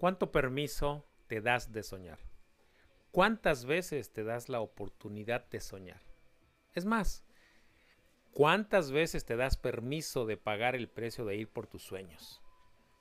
[0.00, 2.18] ¿Cuánto permiso te das de soñar?
[3.10, 6.00] ¿Cuántas veces te das la oportunidad de soñar?
[6.72, 7.22] Es más,
[8.32, 12.40] ¿cuántas veces te das permiso de pagar el precio de ir por tus sueños?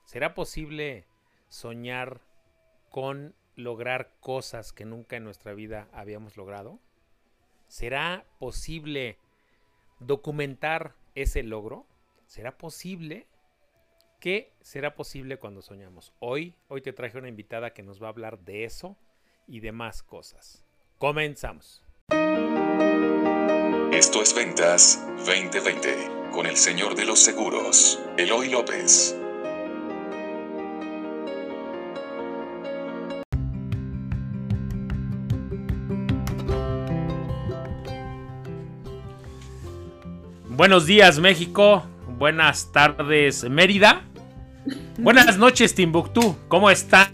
[0.03, 1.07] ¿Será posible
[1.47, 2.19] soñar
[2.89, 6.81] con lograr cosas que nunca en nuestra vida habíamos logrado?
[7.69, 9.17] ¿Será posible
[10.01, 11.87] documentar ese logro?
[12.25, 13.25] ¿Será posible?
[14.19, 16.11] ¿Qué será posible cuando soñamos?
[16.19, 18.97] Hoy, hoy te traje una invitada que nos va a hablar de eso
[19.47, 20.65] y de más cosas.
[20.97, 21.81] Comenzamos.
[23.93, 29.15] Esto es Ventas 2020 con el señor de los seguros, Eloy López.
[40.49, 41.85] Buenos días México,
[42.17, 44.08] buenas tardes Mérida,
[45.01, 47.09] buenas noches Timbuktu, ¿cómo están?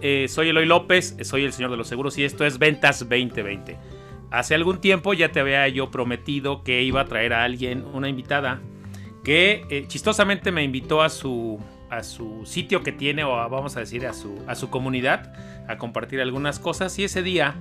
[0.00, 3.78] Eh, soy Eloy López, soy el señor de los seguros y esto es Ventas 2020.
[4.30, 8.08] Hace algún tiempo ya te había yo prometido que iba a traer a alguien, una
[8.08, 8.60] invitada,
[9.24, 13.80] que eh, chistosamente me invitó a su, a su sitio que tiene, o vamos a
[13.80, 15.32] decir a su, a su comunidad,
[15.68, 17.54] a compartir algunas cosas y ese día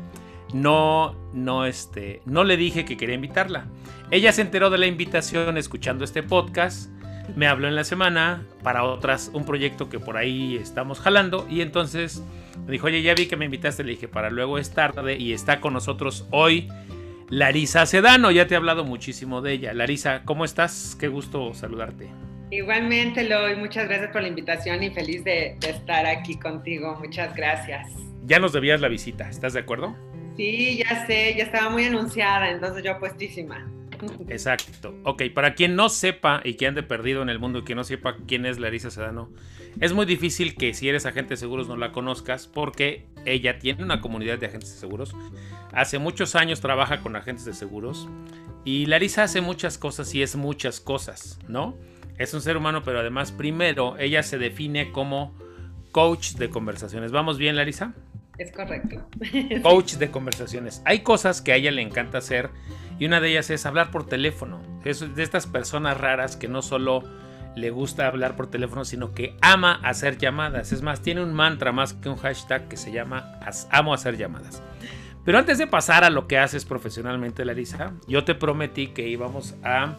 [0.54, 3.66] no, no, este, no le dije que quería invitarla.
[4.10, 6.90] Ella se enteró de la invitación escuchando este podcast,
[7.36, 11.62] me habló en la semana para otras, un proyecto que por ahí estamos jalando y
[11.62, 12.24] entonces
[12.66, 15.34] me dijo, oye, ya vi que me invitaste, le dije, para luego es tarde y
[15.34, 16.70] está con nosotros hoy
[17.30, 19.74] Larisa Sedano, ya te he hablado muchísimo de ella.
[19.74, 20.98] Larisa, ¿cómo estás?
[21.00, 22.10] Qué gusto saludarte.
[22.50, 26.98] Igualmente, Loy, muchas gracias por la invitación y feliz de, de estar aquí contigo.
[27.00, 27.88] Muchas gracias.
[28.26, 29.96] Ya nos debías la visita, ¿estás de acuerdo?
[30.36, 33.66] Sí, ya sé, ya estaba muy anunciada, entonces yo puestísima.
[34.30, 34.96] Exacto.
[35.04, 37.84] Ok, para quien no sepa y que ande perdido en el mundo y que no
[37.84, 39.30] sepa quién es Larisa Sedano,
[39.80, 43.84] es muy difícil que si eres agente de seguros no la conozcas porque ella tiene
[43.84, 45.16] una comunidad de agentes de seguros.
[45.74, 48.08] Hace muchos años trabaja con agentes de seguros
[48.66, 51.78] y Larisa hace muchas cosas y es muchas cosas, ¿no?
[52.18, 55.34] Es un ser humano, pero además primero ella se define como
[55.92, 57.12] coach de conversaciones.
[57.12, 57.94] ¿Vamos bien, Larisa?
[58.38, 59.08] Es correcto.
[59.62, 60.82] Coach de conversaciones.
[60.86, 62.50] Hay cosas que a ella le encanta hacer
[63.02, 64.62] y una de ellas es hablar por teléfono.
[64.86, 67.02] Es de estas personas raras que no solo
[67.56, 70.72] le gusta hablar por teléfono, sino que ama hacer llamadas.
[70.72, 73.40] Es más, tiene un mantra más que un hashtag que se llama
[73.72, 74.62] amo hacer llamadas.
[75.26, 79.56] Pero antes de pasar a lo que haces profesionalmente, Larisa, yo te prometí que íbamos
[79.64, 79.96] a,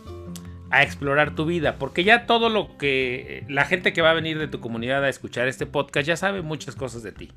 [0.70, 4.38] a explorar tu vida, porque ya todo lo que la gente que va a venir
[4.38, 7.32] de tu comunidad a escuchar este podcast ya sabe muchas cosas de ti.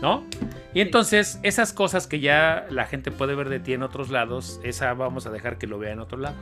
[0.00, 0.26] ¿No?
[0.72, 4.60] Y entonces, esas cosas que ya la gente puede ver de ti en otros lados,
[4.62, 6.36] esa vamos a dejar que lo vea en otro lado.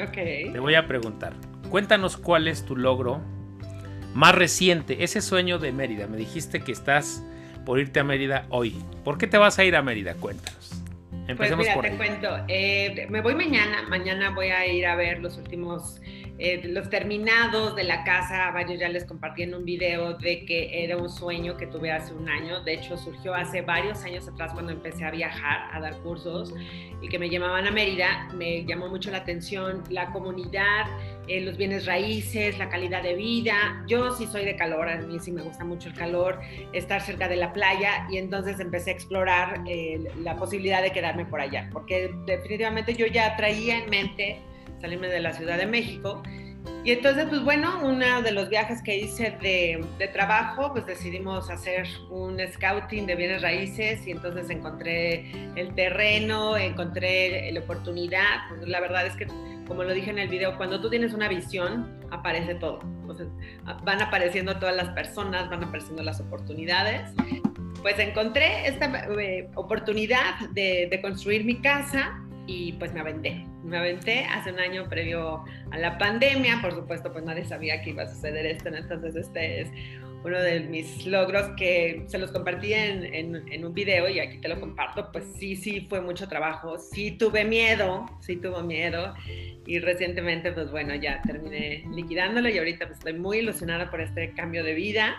[0.00, 0.14] Ok.
[0.14, 1.32] Te voy a preguntar,
[1.70, 3.20] cuéntanos cuál es tu logro
[4.14, 6.06] más reciente, ese sueño de Mérida.
[6.06, 7.24] Me dijiste que estás
[7.64, 8.76] por irte a Mérida hoy.
[9.04, 10.14] ¿Por qué te vas a ir a Mérida?
[10.14, 10.82] Cuéntanos.
[11.28, 12.44] Empecemos pues mira, te cuento.
[12.48, 13.84] Eh, me voy mañana.
[13.88, 16.01] Mañana voy a ir a ver los últimos
[16.44, 20.82] eh, los terminados de la casa, varios ya les compartí en un video de que
[20.82, 24.50] era un sueño que tuve hace un año, de hecho surgió hace varios años atrás
[24.52, 26.52] cuando empecé a viajar, a dar cursos
[27.00, 30.86] y que me llamaban a Mérida, me llamó mucho la atención la comunidad,
[31.28, 35.20] eh, los bienes raíces, la calidad de vida, yo sí soy de calor, a mí
[35.20, 36.40] sí me gusta mucho el calor,
[36.72, 41.24] estar cerca de la playa y entonces empecé a explorar eh, la posibilidad de quedarme
[41.24, 44.42] por allá, porque definitivamente yo ya traía en mente
[44.82, 46.22] salirme de la Ciudad de México.
[46.84, 51.48] Y entonces, pues bueno, uno de los viajes que hice de, de, trabajo, pues decidimos
[51.48, 58.48] hacer un scouting de bienes raíces y entonces encontré el terreno, encontré la oportunidad.
[58.48, 59.26] Pues la verdad es que,
[59.68, 62.80] como lo dije en el video, cuando tú tienes una visión, aparece todo.
[63.84, 67.12] Van apareciendo todas las personas, van apareciendo las oportunidades.
[67.80, 73.51] Pues encontré esta eh, oportunidad de, de construir mi casa y pues me aventé.
[73.72, 77.88] Me aventé hace un año previo a la pandemia, por supuesto, pues nadie sabía que
[77.88, 79.70] iba a suceder esto, entonces este es
[80.22, 83.02] uno de mis logros que se los compartí en,
[83.34, 87.12] en, un video y aquí te lo comparto, pues sí, sí fue mucho trabajo, sí
[87.12, 89.14] tuve miedo, sí tuvo miedo.
[89.66, 94.32] Y recientemente pues bueno, ya terminé liquidándolo y ahorita pues estoy muy ilusionada por este
[94.34, 95.16] cambio de vida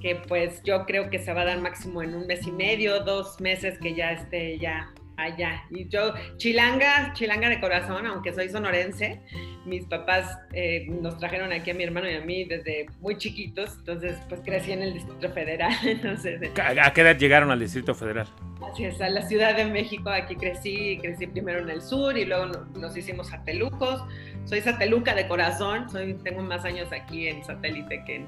[0.00, 3.00] que pues yo creo que se va a dar máximo en un mes y medio,
[3.00, 5.64] dos meses que ya esté ya allá.
[5.70, 9.20] Y yo, chilanga, chilanga de corazón, aunque soy sonorense,
[9.66, 13.76] mis papás eh, nos trajeron aquí a mi hermano y a mí desde muy chiquitos,
[13.78, 15.72] entonces pues crecí en el Distrito Federal.
[15.84, 18.26] Entonces, ¿A qué edad llegaron al Distrito Federal?
[18.70, 22.24] Así es, a la Ciudad de México, aquí crecí, crecí primero en el sur y
[22.24, 24.02] luego nos hicimos satelucos.
[24.44, 28.26] Soy sateluca de corazón, soy, tengo más años aquí en satélite que en,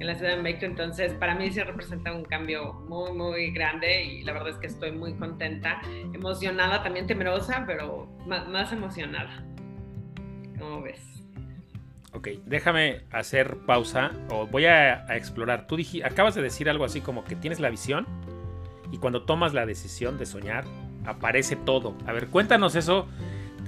[0.00, 4.04] en la Ciudad de México, entonces para mí sí representa un cambio muy, muy grande
[4.04, 5.80] y la verdad es que estoy muy contenta,
[6.12, 9.44] emocionada, también temerosa, pero más, emocionada.
[10.58, 11.00] ¿Cómo ves?
[12.14, 15.66] Ok, déjame hacer pausa o voy a, explorar.
[15.66, 18.06] Tú acabas de decir algo así como que tienes la visión
[18.90, 20.64] y cuando tomas la decisión de soñar,
[21.06, 21.96] aparece todo.
[22.06, 23.08] A ver, cuéntanos eso.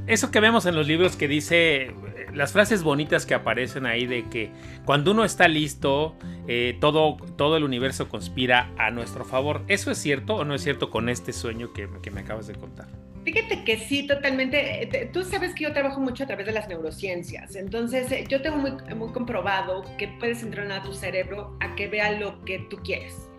[0.06, 1.94] Eso que vemos en los libros que dice
[2.34, 4.50] las frases bonitas que aparecen ahí de que
[4.84, 6.16] cuando uno está listo,
[6.48, 9.62] eh, todo, todo el universo conspira a nuestro favor.
[9.68, 12.54] ¿Eso es cierto o no es cierto con este sueño que, que me acabas de
[12.54, 12.86] contar?
[13.24, 15.08] Fíjate que sí, totalmente.
[15.12, 18.58] Tú sabes que yo trabajo mucho a través de las neurociencias, entonces eh, yo tengo
[18.58, 22.76] muy, muy comprobado que puedes entrenar a tu cerebro a que vea lo que tú
[22.84, 23.30] quieres.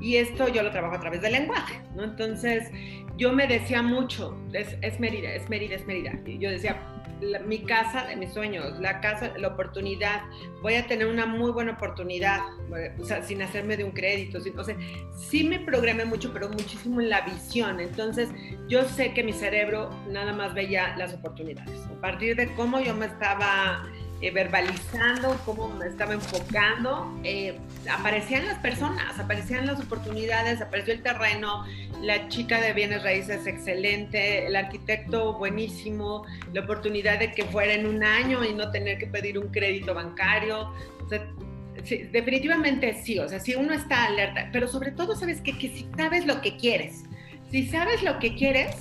[0.00, 2.04] Y esto yo lo trabajo a través del lenguaje, ¿no?
[2.04, 2.70] Entonces,
[3.16, 6.12] yo me decía mucho, es, es Mérida, es Mérida, es Mérida.
[6.26, 6.78] Y yo decía,
[7.46, 10.22] mi casa de mis sueños, la casa, la oportunidad,
[10.62, 12.40] voy a tener una muy buena oportunidad,
[12.98, 14.76] o sea, sin hacerme de un crédito, sin, o sea,
[15.16, 18.30] sí me programé mucho, pero muchísimo en la visión, entonces
[18.68, 22.94] yo sé que mi cerebro nada más veía las oportunidades, a partir de cómo yo
[22.94, 23.84] me estaba
[24.22, 27.58] eh, verbalizando, cómo me estaba enfocando, eh,
[27.90, 31.64] aparecían las personas, aparecían las oportunidades, apareció el terreno,
[32.02, 37.86] la chica de bienes raíces excelente, el arquitecto buenísimo, la oportunidad de que fuera en
[37.86, 40.70] un año y no tener que pedir un crédito bancario.
[42.12, 45.88] definitivamente sí, o sea, si uno está alerta, pero sobre todo sabes que, que si
[45.96, 47.04] sabes lo que quieres,
[47.50, 48.76] si sabes lo que quieres,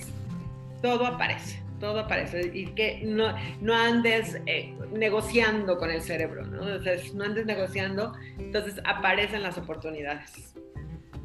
[0.82, 6.76] todo aparece todo aparece y que no, no andes eh, negociando con el cerebro, ¿no?
[6.76, 10.54] O sea, no andes negociando, entonces aparecen las oportunidades.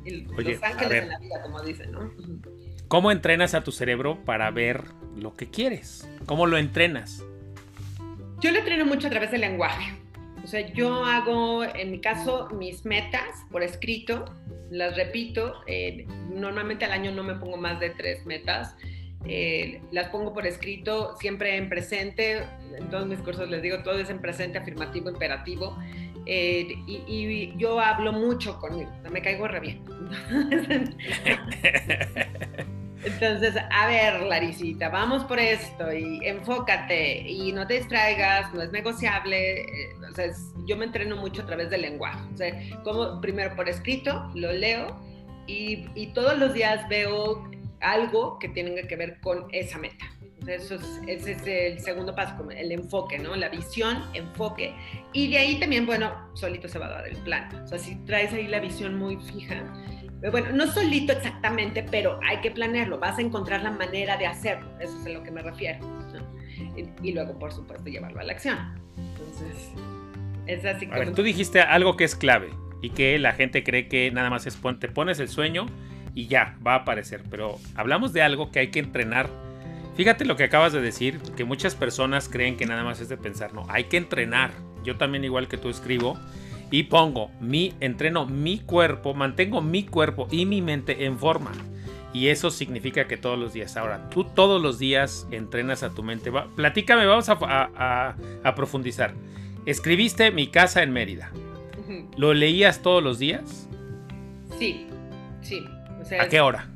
[0.05, 2.13] Y los ángeles en la vida, como dicen, ¿no?
[2.89, 4.85] ¿Cómo entrenas a tu cerebro para ver
[5.17, 6.09] lo que quieres?
[6.27, 7.25] ¿Cómo lo entrenas?
[8.41, 9.95] Yo lo entreno mucho a través del lenguaje.
[10.45, 14.27] O sea, yo hago, en mi caso, mis metas por escrito,
[14.71, 15.63] las repito.
[15.67, 18.77] Eh, normalmente al año no me pongo más de tres metas
[19.27, 22.45] eh, las pongo por escrito siempre en presente,
[22.77, 25.79] en todos mis cursos les digo, todo es en presente, afirmativo, imperativo,
[26.27, 29.83] eh, y, yo hablo mucho conmigo, me caigo re bien.
[33.05, 38.73] Entonces, a ver, Larisita, vamos por esto y enfócate y no te distraigas, no es
[38.73, 39.61] negociable.
[39.61, 40.33] Eh,
[40.67, 42.19] yo me entreno mucho a través del lenguaje.
[42.83, 44.99] Como primero por escrito, lo leo
[45.47, 47.45] y todos los días veo
[47.85, 50.07] algo que tenga que ver con esa meta.
[50.47, 53.35] Eso es, ese es el segundo paso, el enfoque, ¿no?
[53.35, 54.75] La visión, enfoque.
[55.13, 57.49] Y de ahí también, bueno, solito se va a dar el plan.
[57.65, 59.63] O sea, si traes ahí la visión muy fija,
[60.31, 62.99] bueno, no solito exactamente, pero hay que planearlo.
[62.99, 64.69] Vas a encontrar la manera de hacerlo.
[64.81, 65.79] Eso es a lo que me refiero.
[67.03, 68.59] Y, luego, por supuesto, llevarlo a la acción.
[68.97, 69.71] Entonces,
[70.47, 70.97] es así como...
[70.97, 72.51] A ver, tú dijiste algo que es clave
[72.81, 75.67] y que la gente cree que nada más es te pones el sueño
[76.15, 77.23] y ya, va a aparecer.
[77.31, 79.29] Pero hablamos de algo que hay que entrenar.
[79.97, 83.17] Fíjate lo que acabas de decir, que muchas personas creen que nada más es de
[83.17, 84.51] pensar, no, hay que entrenar.
[84.83, 86.19] Yo también igual que tú escribo
[86.71, 91.53] y pongo mi entreno mi cuerpo, mantengo mi cuerpo y mi mente en forma.
[92.13, 93.77] Y eso significa que todos los días.
[93.77, 96.31] Ahora, tú todos los días entrenas a tu mente.
[96.55, 98.15] platícame, vamos a,
[98.45, 99.15] a profundizar.
[99.67, 101.33] Escribiste Mi casa en Mérida.
[102.17, 103.69] ¿Lo leías todos los días?
[104.59, 104.87] Sí,
[105.43, 105.65] sí.
[106.19, 106.69] ¿A qué hora?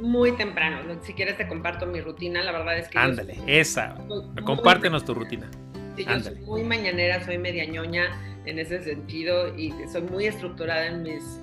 [0.00, 0.78] Muy temprano.
[1.02, 2.42] Si quieres te comparto mi rutina.
[2.42, 2.98] La verdad es que...
[2.98, 3.96] Ándale, esa.
[4.44, 5.50] Compártenos tu rutina.
[5.96, 8.10] Sí, yo soy muy mañanera, soy media ñoña
[8.46, 11.40] en ese sentido y soy muy estructurada en mis,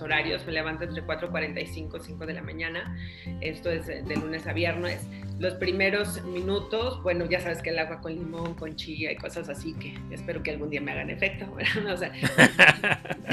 [0.00, 2.96] horarios, me levanto entre 4.45 y 5 de la mañana,
[3.40, 5.06] esto es de lunes a viernes.
[5.38, 9.48] Los primeros minutos, bueno, ya sabes que el agua con limón, con chía y cosas
[9.48, 11.46] así que espero que algún día me hagan efecto.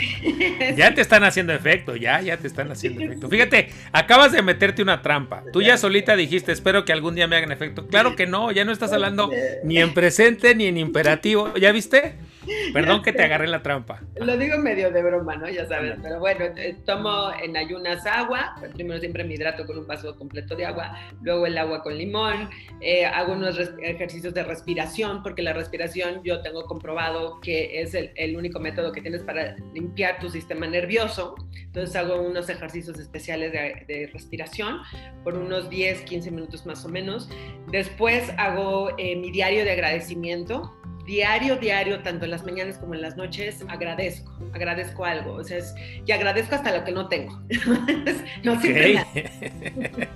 [0.75, 3.29] ya te están haciendo efecto, ya, ya te están haciendo efecto.
[3.29, 5.43] Fíjate, acabas de meterte una trampa.
[5.53, 7.87] Tú ya solita dijiste, espero que algún día me hagan efecto.
[7.87, 9.29] Claro que no, ya no estás hablando
[9.63, 11.53] ni en presente ni en imperativo.
[11.55, 12.15] ¿Ya viste?
[12.73, 14.01] Perdón que te agarré la trampa.
[14.15, 15.49] Lo digo medio de broma, ¿no?
[15.49, 16.45] Ya sabes, pero bueno,
[16.85, 21.45] tomo en ayunas agua, primero siempre me hidrato con un vaso completo de agua, luego
[21.45, 26.65] el agua con limón, eh, hago unos ejercicios de respiración, porque la respiración yo tengo
[26.65, 31.95] comprobado que es el, el, único método que tienes para limpiar tu sistema nervioso, entonces
[31.95, 34.79] hago unos ejercicios especiales de, de respiración
[35.23, 37.29] por unos 10, 15 minutos más o menos,
[37.71, 40.73] después hago eh, mi diario de agradecimiento,
[41.05, 45.33] diario, diario, tanto en las mañanas como en las noches, agradezco, agradezco algo.
[45.33, 45.59] O sea,
[46.05, 47.41] y agradezco hasta lo que no tengo.
[48.43, 50.07] no siempre, me,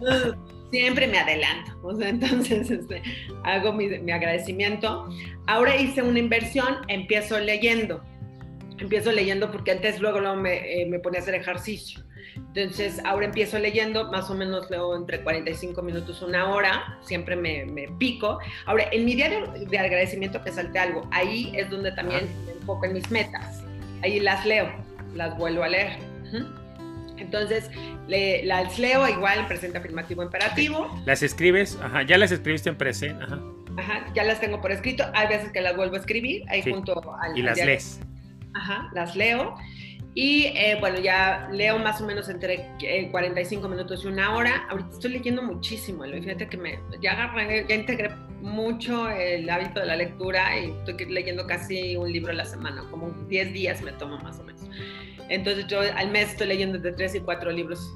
[0.70, 1.72] siempre me adelanto.
[1.82, 3.02] O sea, entonces este,
[3.44, 5.08] hago mi, mi, agradecimiento.
[5.46, 8.02] Ahora hice una inversión, empiezo leyendo.
[8.78, 12.02] empiezo leyendo porque antes luego, luego me, eh, me ponía a hacer ejercicio.
[12.36, 17.64] Entonces, ahora empiezo leyendo, más o menos leo entre 45 minutos, una hora, siempre me,
[17.66, 18.38] me pico.
[18.66, 22.84] Ahora, en mi diario de agradecimiento que salte algo, ahí es donde también me enfoco
[22.86, 23.62] en mis metas.
[24.02, 24.72] Ahí las leo,
[25.14, 25.98] las vuelvo a leer.
[27.18, 27.70] Entonces,
[28.08, 30.88] le, las leo igual en presente afirmativo imperativo.
[31.04, 33.40] Las escribes, ajá, ya las escribiste en presente, ajá.
[33.78, 35.04] Ajá, ya las tengo por escrito.
[35.14, 37.38] Hay veces que las vuelvo a escribir ahí junto al.
[37.38, 38.00] Y las lees.
[38.54, 39.54] Ajá, las leo.
[40.14, 42.68] Y eh, bueno, ya leo más o menos entre
[43.10, 44.66] 45 eh, minutos y una hora.
[44.68, 46.04] Ahorita estoy leyendo muchísimo.
[46.04, 48.10] Fíjate que me, ya agarré, ya integré
[48.42, 52.84] mucho el hábito de la lectura y estoy leyendo casi un libro a la semana,
[52.90, 54.62] como 10 días me tomo más o menos.
[55.28, 57.90] Entonces yo al mes estoy leyendo de 3 y 4 libros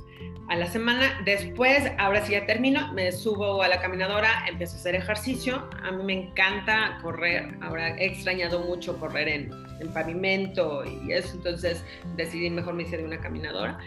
[0.48, 1.20] a la semana.
[1.24, 5.68] Después, ahora sí ya termino, me subo a la caminadora, empiezo a hacer ejercicio.
[5.82, 7.56] A mí me encanta correr.
[7.60, 11.34] Ahora he extrañado mucho correr en, en pavimento y eso.
[11.36, 11.84] Entonces
[12.16, 13.78] decidí mejor me hice de una caminadora.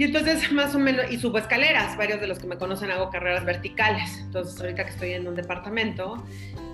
[0.00, 3.10] Y entonces más o menos, y subo escaleras, varios de los que me conocen hago
[3.10, 4.18] carreras verticales.
[4.20, 6.24] Entonces ahorita que estoy en un departamento,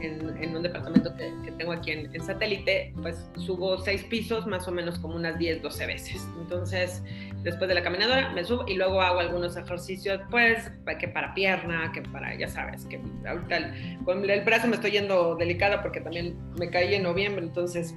[0.00, 5.00] en, un departamento que, tengo aquí en, satélite, pues subo seis pisos más o menos
[5.00, 6.28] como unas 10, 12 veces.
[6.40, 7.02] Entonces
[7.46, 11.92] después de la caminadora me subo y luego hago algunos ejercicios, pues que para pierna,
[11.92, 13.72] que para, ya sabes, que ahorita
[14.04, 17.94] con el brazo me estoy yendo delicada porque también me caí en noviembre, entonces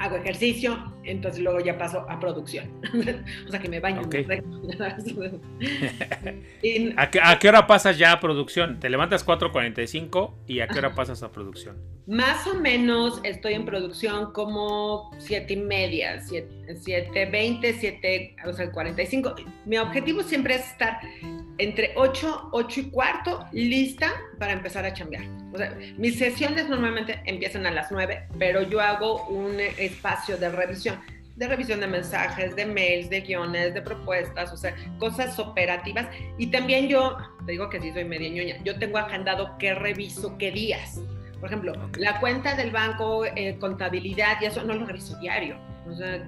[0.00, 2.70] hago ejercicio, entonces luego ya paso a producción.
[3.46, 4.00] o sea que me baño.
[6.96, 8.80] ¿A, qué, ¿A, qué, hora pasas ya a producción?
[8.80, 11.76] ¿Te levantas 4.45 y a qué hora pasas a producción?
[12.06, 19.34] Más o menos estoy en producción como 7 y media, 7.20, 7, o sea, 45.
[19.66, 20.98] Mi objetivo siempre es estar
[21.58, 25.24] entre 8, 8 y cuarto lista para empezar a chambear.
[25.52, 29.58] O sea, mis sesiones normalmente empiezan a las 9, pero yo hago un
[29.90, 31.00] espacio de revisión,
[31.36, 36.08] de revisión de mensajes, de mails, de guiones, de propuestas, o sea, cosas operativas.
[36.38, 37.16] Y también yo,
[37.46, 41.00] te digo que sí soy media ñoña, yo tengo agendado qué reviso qué días.
[41.38, 45.56] Por ejemplo, la cuenta del banco, eh, contabilidad y eso no lo reviso diario.
[45.88, 46.22] O sea,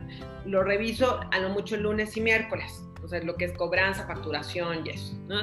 [0.46, 4.86] lo reviso a lo mucho lunes y miércoles o sea, lo que es cobranza, facturación
[4.86, 5.40] y eso, ¿no?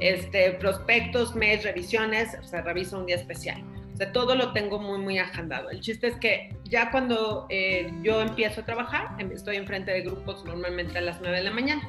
[0.00, 3.62] Este, prospectos, mes, revisiones, o sea, reviso un día especial.
[4.00, 5.68] Sea, todo lo tengo muy, muy agendado.
[5.70, 10.00] El chiste es que ya cuando eh, yo empiezo a trabajar, em, estoy enfrente de
[10.00, 11.88] grupos normalmente a las 9 de la mañana.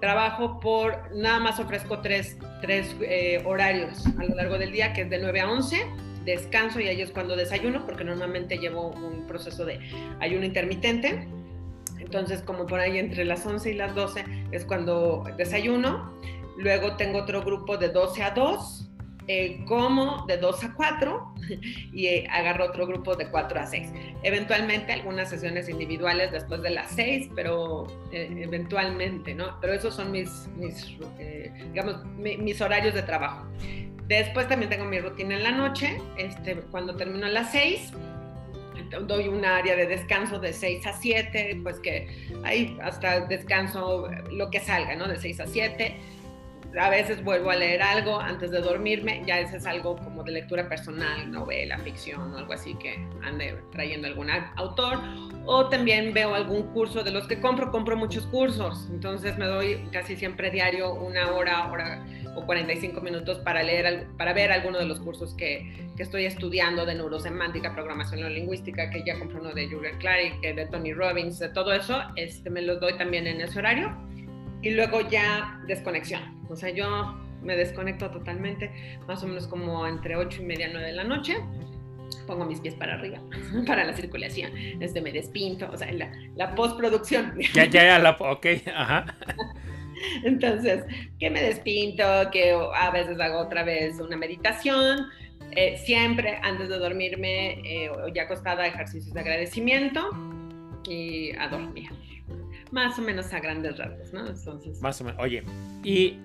[0.00, 5.02] Trabajo por, nada más ofrezco tres, tres eh, horarios a lo largo del día, que
[5.02, 5.86] es de 9 a 11,
[6.24, 9.78] descanso y ahí es cuando desayuno, porque normalmente llevo un proceso de
[10.18, 11.28] ayuno intermitente
[12.02, 16.12] entonces, como por ahí entre las 11 y las 12 es cuando desayuno.
[16.58, 18.90] Luego tengo otro grupo de 12 a 2,
[19.28, 21.34] eh, como de 2 a 4
[21.92, 23.88] y eh, agarro otro grupo de 4 a 6.
[24.22, 29.58] Eventualmente algunas sesiones individuales después de las 6, pero eh, eventualmente, ¿no?
[29.60, 30.96] Pero esos son mis, mis
[31.72, 33.46] digamos, mis horarios de trabajo.
[34.08, 37.92] Después también tengo mi rutina en la noche, este, cuando termino a las 6
[39.00, 42.08] doy un área de descanso de 6 a 7, pues que
[42.44, 45.08] ahí hasta descanso lo que salga, ¿no?
[45.08, 45.96] De 6 a 7.
[46.78, 50.32] A veces vuelvo a leer algo antes de dormirme, ya ese es algo como de
[50.32, 54.98] lectura personal, novela, ficción o algo así que ande trayendo algún autor.
[55.44, 59.88] O también veo algún curso de los que compro, compro muchos cursos, entonces me doy
[59.92, 64.86] casi siempre diario una hora, hora o 45 minutos para leer, para ver alguno de
[64.86, 69.68] los cursos que, que estoy estudiando de neurosemántica, programación lingüística, que ya compré uno de
[69.68, 73.58] Julian Clary, de Tony Robbins, de todo eso, este, me los doy también en ese
[73.58, 73.94] horario.
[74.62, 76.22] Y luego ya desconexión.
[76.48, 80.86] O sea, yo me desconecto totalmente, más o menos como entre 8 y media, 9
[80.86, 81.36] de la noche.
[82.26, 83.18] Pongo mis pies para arriba,
[83.66, 84.52] para la circulación.
[84.80, 87.34] Este, me despinto, o sea, la, la postproducción.
[87.54, 89.16] Ya, ya, ya, la, ok, ajá.
[90.24, 90.84] Entonces,
[91.18, 95.06] que me despinto, que a veces hago otra vez una meditación,
[95.52, 100.10] eh, siempre antes de dormirme eh, ya acostada ejercicios de agradecimiento
[100.88, 101.90] y a dormir.
[102.72, 104.26] Más o menos a grandes rasgos, ¿no?
[104.26, 104.80] Entonces.
[104.80, 105.20] Más o menos.
[105.20, 105.44] Oye,
[105.84, 106.18] y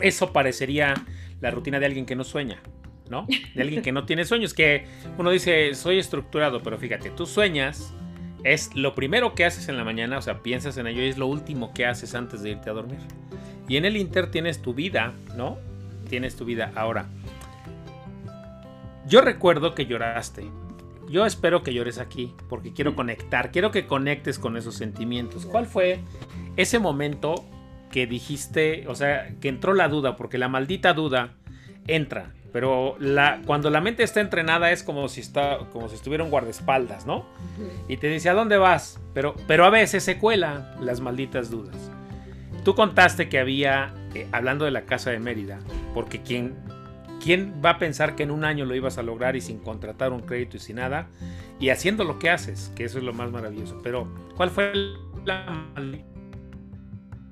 [0.00, 0.94] eso parecería
[1.40, 2.60] la rutina de alguien que no sueña,
[3.10, 3.26] ¿no?
[3.54, 4.86] De alguien que no tiene sueños, que
[5.18, 7.92] uno dice, soy estructurado, pero fíjate, tú sueñas
[8.44, 11.18] es lo primero que haces en la mañana, o sea, piensas en ello y es
[11.18, 13.00] lo último que haces antes de irte a dormir.
[13.68, 15.58] Y en el Inter tienes tu vida, ¿no?
[16.08, 16.72] Tienes tu vida.
[16.74, 17.06] Ahora,
[19.06, 20.48] yo recuerdo que lloraste.
[21.10, 25.46] Yo espero que llores aquí, porque quiero conectar, quiero que conectes con esos sentimientos.
[25.46, 26.00] ¿Cuál fue
[26.56, 27.44] ese momento
[27.90, 31.34] que dijiste, o sea, que entró la duda, porque la maldita duda
[31.86, 36.24] entra, pero la, cuando la mente está entrenada es como si, está, como si estuviera
[36.24, 37.26] un guardaespaldas, ¿no?
[37.88, 39.00] Y te dice, ¿a dónde vas?
[39.14, 41.90] Pero, pero a veces se cuelan las malditas dudas.
[42.64, 45.58] Tú contaste que había, eh, hablando de la casa de Mérida,
[45.94, 46.54] porque ¿quién,
[47.22, 50.12] ¿quién va a pensar que en un año lo ibas a lograr y sin contratar
[50.12, 51.08] un crédito y sin nada?
[51.60, 53.80] Y haciendo lo que haces, que eso es lo más maravilloso.
[53.82, 54.72] Pero, ¿cuál fue
[55.24, 55.72] la,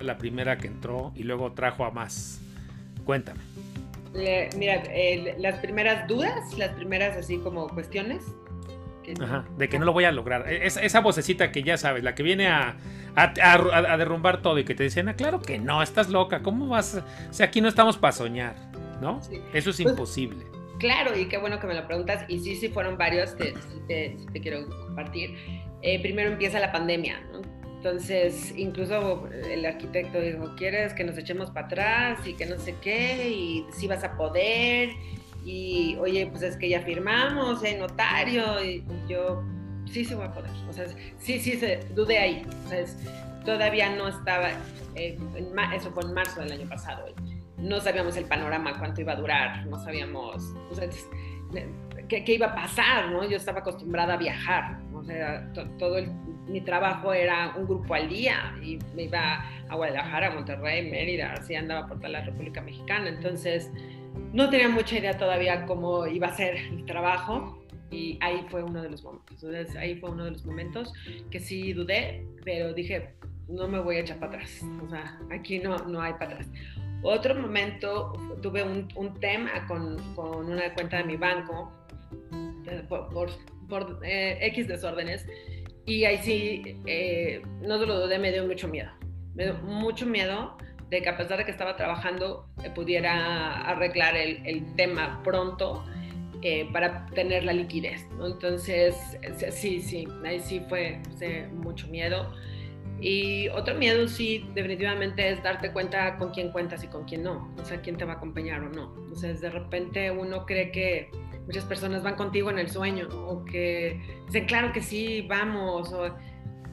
[0.00, 2.40] la primera que entró y luego trajo a más?
[3.04, 3.40] Cuéntame
[4.56, 4.82] mira,
[5.38, 8.22] las primeras dudas, las primeras así como cuestiones.
[9.22, 10.48] Ajá, de que no lo voy a lograr.
[10.48, 12.76] E, esa vocecita que ya sabes, la que viene a,
[13.14, 17.02] a, derrumbar todo y que te dicen, ah, claro que no, estás loca, ¿cómo vas?
[17.30, 18.56] O sea, aquí no estamos para soñar,
[19.00, 19.20] ¿no?
[19.52, 20.44] Eso es pues, imposible.
[20.78, 22.24] Claro, y qué bueno que me lo preguntas.
[22.28, 23.54] Y sí, sí, fueron varios, te,
[23.88, 25.36] te, te quiero compartir.
[25.82, 27.40] Eh, primero empieza la pandemia, ¿no?
[27.76, 32.74] Entonces, incluso el arquitecto dijo, ¿quieres que nos echemos para atrás y que no sé
[32.82, 33.28] qué?
[33.28, 34.90] Y si vas a poder.
[35.44, 38.64] Y, oye, pues es que ya firmamos, hay notario.
[38.64, 39.44] Y yo,
[39.88, 40.50] sí, se va a poder.
[40.68, 40.86] O sea,
[41.18, 42.42] sí, sí, se, dudé ahí.
[42.64, 42.84] O sea,
[43.44, 44.50] todavía no estaba,
[44.96, 45.16] eh,
[45.74, 47.06] eso fue en marzo del año pasado.
[47.58, 50.54] No sabíamos el panorama, cuánto iba a durar, no sabíamos
[52.08, 53.28] qué, qué, iba a pasar, ¿no?
[53.28, 55.96] Yo estaba acostumbrada a viajar, o sea, todo
[56.48, 61.54] mi trabajo era un grupo al día y me iba a Guadalajara, Monterrey, Mérida, así
[61.54, 63.08] andaba por toda la República Mexicana.
[63.08, 63.70] Entonces,
[64.32, 68.82] no tenía mucha idea todavía cómo iba a ser el trabajo y ahí fue uno
[68.82, 69.42] de los momentos.
[69.42, 70.92] Entonces, ahí fue uno de los momentos
[71.30, 73.14] que sí dudé, pero dije,
[73.48, 74.64] no me voy a echar para atrás.
[74.84, 76.48] O sea, aquí no, no hay para atrás.
[77.02, 78.12] Otro momento,
[78.42, 81.72] tuve un, un tema con, con, una cuenta de mi banco
[82.66, 83.30] eh, por, por,
[83.68, 85.26] por eh, X desórdenes
[85.86, 88.90] y ahí sí, eh, no te lo dudé, me dio mucho miedo.
[89.34, 90.56] Me dio mucho miedo
[90.90, 95.84] de que a pesar de que estaba trabajando, eh, pudiera arreglar el, el tema pronto
[96.42, 98.04] eh, para tener la liquidez.
[98.18, 98.26] ¿no?
[98.26, 98.96] Entonces,
[99.52, 101.00] sí, sí, ahí sí fue
[101.52, 102.32] mucho miedo.
[103.00, 107.52] Y otro miedo, sí, definitivamente es darte cuenta con quién cuentas y con quién no.
[107.60, 108.94] O sea, quién te va a acompañar o no.
[108.98, 111.10] Entonces, de repente uno cree que
[111.46, 115.94] muchas personas van contigo en el sueño o que dicen, claro que sí, vamos.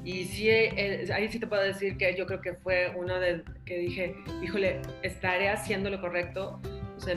[0.04, 3.44] y sí, eh, ahí sí te puedo decir que yo creo que fue uno de
[3.66, 6.60] que dije, híjole, estaré haciendo lo correcto,
[6.98, 7.16] o sea,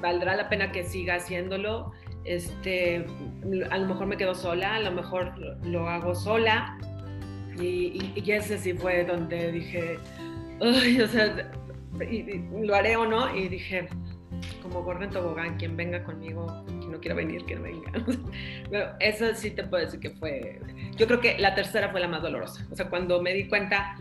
[0.00, 1.92] valdrá la pena que siga haciéndolo.
[2.24, 3.04] Este,
[3.70, 6.78] a lo mejor me quedo sola, a lo mejor lo hago sola.
[7.58, 9.98] Y, y, ese sí fue donde dije,
[10.60, 11.50] o sea,
[12.62, 13.36] lo haré o no.
[13.36, 13.88] Y dije,
[14.62, 17.92] como Gordon Tobogán, quien venga conmigo, quien no quiera venir, que no venga.
[18.70, 20.60] Pero eso sí te puedo decir que fue,
[20.96, 22.66] yo creo que la tercera fue la más dolorosa.
[22.70, 23.96] O sea, cuando me di cuenta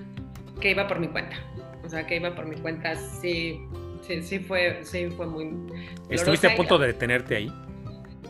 [0.59, 1.37] que iba por mi cuenta.
[1.83, 3.59] O sea, que iba por mi cuenta, sí,
[4.01, 5.45] sí, sí fue, sí fue muy...
[5.45, 5.95] Dolorosa.
[6.09, 7.51] ¿Estuviste a punto de detenerte ahí?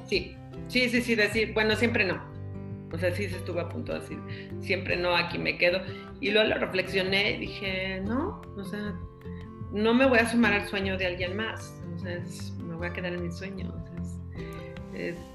[0.07, 0.35] Sí,
[0.67, 2.30] sí, sí, sí, decir, bueno, siempre no.
[2.93, 4.19] O sea, sí se estuve a punto de decir,
[4.59, 5.79] siempre no, aquí me quedo.
[6.19, 8.93] Y luego lo reflexioné y dije, no, o sea,
[9.71, 13.23] no me voy a sumar al sueño de alguien más me voy a quedar en
[13.23, 13.73] mi sueño.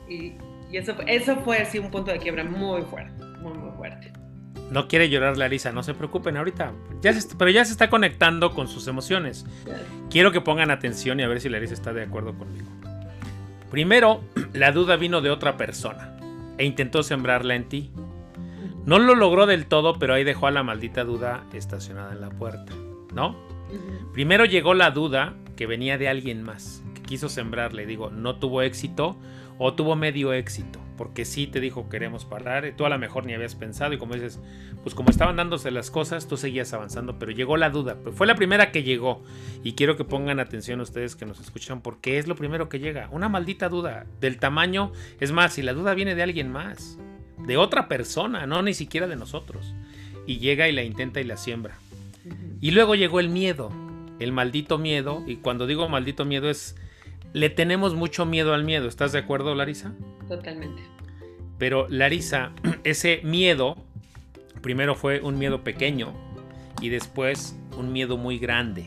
[0.08, 0.32] y,
[0.72, 4.12] eso, eso fue así un punto de quiebra muy fuerte, muy, muy fuerte.
[4.70, 6.72] No quiere llorar Larisa, no se preocupen ahorita.
[7.00, 9.46] Ya pero ya se está conectando con sus emociones.
[10.10, 12.66] Quiero que pongan atención y a ver si Larisa está de acuerdo conmigo.
[13.70, 16.15] Primero, la duda vino de otra persona
[16.58, 17.90] e intentó sembrarla en ti.
[18.84, 22.30] No lo logró del todo, pero ahí dejó a la maldita duda estacionada en la
[22.30, 22.72] puerta,
[23.14, 23.36] ¿no?
[24.12, 28.62] Primero llegó la duda que venía de alguien más, que quiso sembrarle, digo, no tuvo
[28.62, 29.16] éxito
[29.58, 33.34] o tuvo medio éxito, porque sí te dijo queremos parar, tú a lo mejor ni
[33.34, 34.40] habías pensado y como dices,
[34.82, 38.26] pues como estaban dándose las cosas, tú seguías avanzando, pero llegó la duda, pues fue
[38.26, 39.22] la primera que llegó
[39.62, 43.08] y quiero que pongan atención ustedes que nos escuchan, porque es lo primero que llega,
[43.12, 46.98] una maldita duda del tamaño, es más, si la duda viene de alguien más,
[47.38, 49.74] de otra persona, no ni siquiera de nosotros,
[50.26, 51.78] y llega y la intenta y la siembra.
[52.60, 53.70] Y luego llegó el miedo,
[54.18, 56.76] el maldito miedo, y cuando digo maldito miedo es,
[57.32, 59.92] le tenemos mucho miedo al miedo, ¿estás de acuerdo, Larisa?
[60.28, 60.82] Totalmente.
[61.58, 62.52] Pero Larisa,
[62.84, 63.76] ese miedo,
[64.62, 66.12] primero fue un miedo pequeño
[66.80, 68.86] y después un miedo muy grande.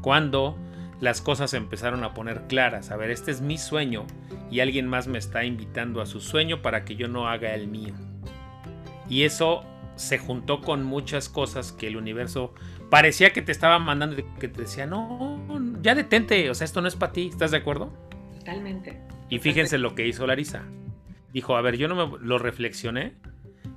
[0.00, 0.56] Cuando
[1.00, 4.06] las cosas empezaron a poner claras, a ver, este es mi sueño
[4.50, 7.68] y alguien más me está invitando a su sueño para que yo no haga el
[7.68, 7.94] mío.
[9.08, 9.64] Y eso
[9.96, 12.52] se juntó con muchas cosas que el universo
[12.94, 15.40] parecía que te estaba mandando, que te decía, no,
[15.82, 17.92] ya detente, o sea, esto no es para ti, ¿estás de acuerdo?
[18.38, 19.00] Totalmente.
[19.28, 20.62] Y fíjense lo que hizo Larisa.
[21.32, 23.14] Dijo, a ver, yo no me lo reflexioné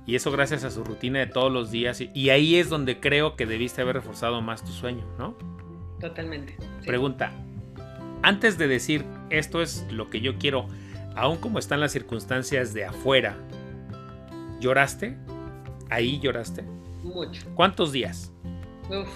[0.06, 3.34] y eso gracias a su rutina de todos los días y ahí es donde creo
[3.34, 5.36] que debiste haber reforzado más tu sueño, ¿no?
[5.98, 6.56] Totalmente.
[6.86, 7.32] Pregunta,
[8.22, 10.68] antes de decir esto es lo que yo quiero,
[11.16, 13.36] aún como están las circunstancias de afuera,
[14.60, 15.18] ¿lloraste?
[15.90, 16.62] ¿Ahí lloraste?
[17.02, 17.42] Mucho.
[17.56, 18.32] ¿Cuántos días?
[18.90, 19.08] Uf,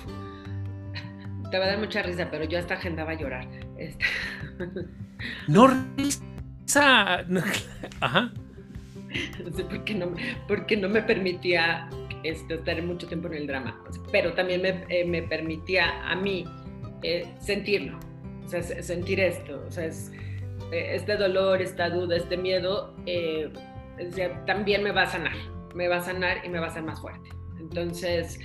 [1.51, 3.47] te va a dar mucha risa, pero yo hasta agendaba llorar.
[3.79, 4.05] Este,
[5.49, 6.23] no risa.
[8.01, 8.33] Ajá.
[9.45, 10.15] No sé por qué no,
[10.49, 11.89] porque no me permitía
[12.25, 13.79] este, estar mucho tiempo en el drama,
[14.11, 16.47] pero también me, eh, permitía a mí
[17.03, 17.99] eh, sentirlo,
[18.45, 22.95] o sea, sentir esto, o sea, eh, este dolor, esta duda, este miedo,
[24.47, 25.37] también me va a sanar,
[25.75, 27.29] me va a sanar y me va a hacer más fuerte.
[27.61, 28.39] Entonces,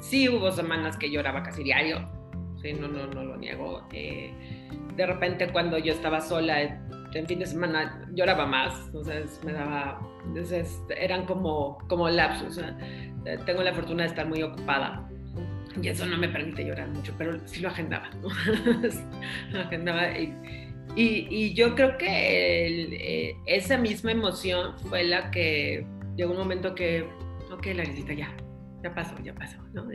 [0.00, 2.08] sí hubo semanas que lloraba casi diario,
[2.62, 3.86] sí, no, no, no lo niego.
[3.90, 6.62] de repente cuando yo estaba sola,
[7.14, 12.60] en fin de semana lloraba más, entonces me daba, entonces eran como, como lapsos,
[13.46, 15.08] tengo la fortuna de estar muy ocupada
[15.80, 18.10] y eso no me permite llorar mucho, pero sí lo agendaba,
[19.52, 20.34] lo agendaba y,
[20.96, 25.86] y, yo creo que eh, esa misma emoción fue la que
[26.16, 27.06] llegó un momento que,
[27.52, 28.34] ok, la necesita ya,
[28.82, 29.90] ya pasó, ya pasó, ¿no?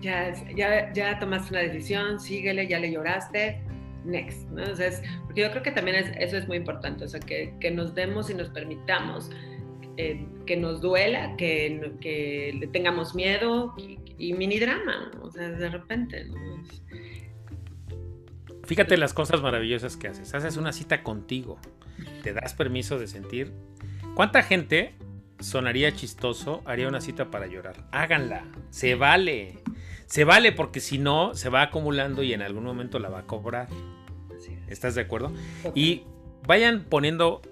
[0.00, 3.60] Ya, ya, ya tomaste una decisión, síguele, ya le lloraste,
[4.04, 4.62] next, ¿no?
[5.26, 8.30] porque yo creo que también eso es muy importante, o sea, que, que nos demos
[8.30, 9.30] y nos permitamos
[10.00, 15.68] eh, que nos duela, que, que le tengamos miedo y, mini drama, o sea, de
[15.68, 16.24] repente.
[18.64, 20.32] Fíjate las cosas maravillosas que haces.
[20.34, 21.58] Haces una cita contigo,
[22.22, 23.52] te das permiso de sentir.
[24.14, 24.94] ¿Cuánta gente
[25.40, 27.76] sonaría chistoso, haría una cita para llorar?
[27.92, 29.58] Háganla, se vale.
[30.06, 33.26] Se vale porque si no, se va acumulando y en algún momento la va a
[33.26, 33.68] cobrar.
[34.68, 35.32] ¿Estás de acuerdo?
[35.74, 36.02] Y
[36.46, 37.42] vayan poniendo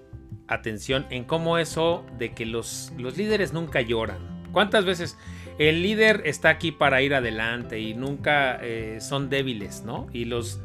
[0.47, 4.43] atención en cómo eso de que los, los líderes nunca lloran.
[4.51, 5.17] ¿Cuántas veces
[5.59, 10.07] el líder está aquí para ir adelante y nunca eh, son débiles, ¿no?
[10.13, 10.59] Y los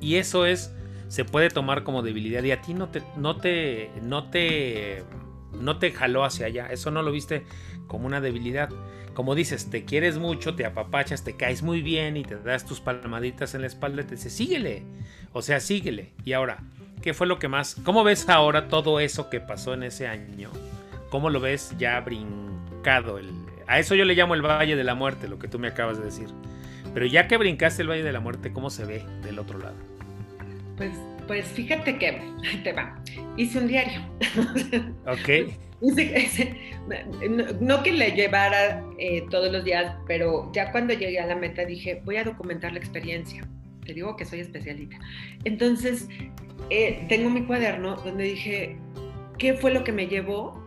[0.00, 0.74] y eso es
[1.08, 5.04] se puede tomar como debilidad y a ti no te no te no te
[5.52, 6.68] no te jaló hacia allá.
[6.70, 7.44] Eso no lo viste
[7.86, 8.70] como una debilidad
[9.14, 12.80] como dices, te quieres mucho, te apapachas, te caes muy bien y te das tus
[12.80, 14.84] palmaditas en la espalda y te dices, síguele.
[15.32, 16.12] O sea, síguele.
[16.24, 16.58] Y ahora,
[17.02, 17.76] ¿qué fue lo que más?
[17.84, 20.50] ¿Cómo ves ahora todo eso que pasó en ese año?
[21.10, 23.18] ¿Cómo lo ves ya brincado?
[23.18, 23.30] El,
[23.66, 25.98] a eso yo le llamo el Valle de la Muerte, lo que tú me acabas
[25.98, 26.28] de decir.
[26.94, 29.76] Pero ya que brincaste el Valle de la Muerte, ¿cómo se ve del otro lado?
[30.76, 30.92] Pues,
[31.30, 32.20] pues fíjate que,
[32.64, 33.00] te va,
[33.36, 34.00] hice un diario.
[35.06, 35.54] Ok.
[37.60, 41.64] No que le llevara eh, todos los días, pero ya cuando llegué a la meta
[41.64, 43.48] dije, voy a documentar la experiencia.
[43.86, 44.98] Te digo que soy especialista.
[45.44, 46.08] Entonces,
[46.68, 48.76] eh, tengo mi cuaderno donde dije,
[49.38, 50.60] ¿qué fue lo que me llevó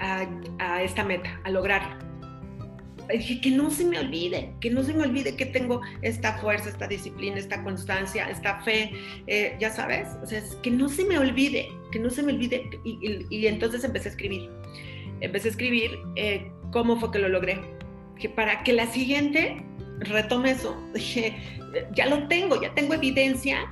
[0.00, 0.26] a,
[0.58, 1.50] a esta meta, a
[3.08, 6.68] dije, que no se me olvide, que no se me olvide que tengo esta fuerza,
[6.68, 8.92] esta disciplina, esta constancia, esta fe,
[9.26, 12.68] eh, ya sabes, o sea, que no se me olvide, que no se me olvide.
[12.84, 14.50] Y, entonces empecé a escribir,
[15.20, 17.60] empecé a escribir eh, cómo fue que lo logré,
[18.18, 19.64] que para que la siguiente
[20.00, 21.36] retome eso, dije,
[21.94, 23.70] ya lo tengo, ya tengo evidencia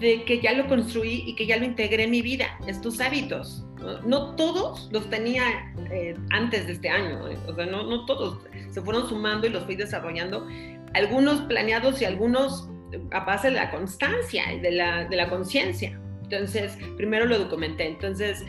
[0.00, 3.64] de que ya lo construí y que ya lo integré en mi vida, estos hábitos.
[4.06, 8.38] No, todos los tenía eh, antes de este año, o sea, no, no todos
[8.74, 10.46] se fueron sumando y los fui desarrollando,
[10.94, 12.68] algunos planeados y algunos
[13.12, 15.98] a base de la constancia de la, de la conciencia.
[16.24, 17.86] Entonces, primero lo documenté.
[17.86, 18.44] Entonces,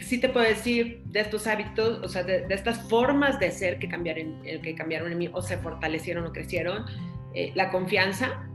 [0.00, 3.88] sí te puedo decir de estos hábitos, o sea, de, estas formas de ser que
[3.88, 6.84] cambiaron, eh, que cambiaron en mí o se fortalecieron o crecieron,
[7.34, 8.48] eh, la confianza.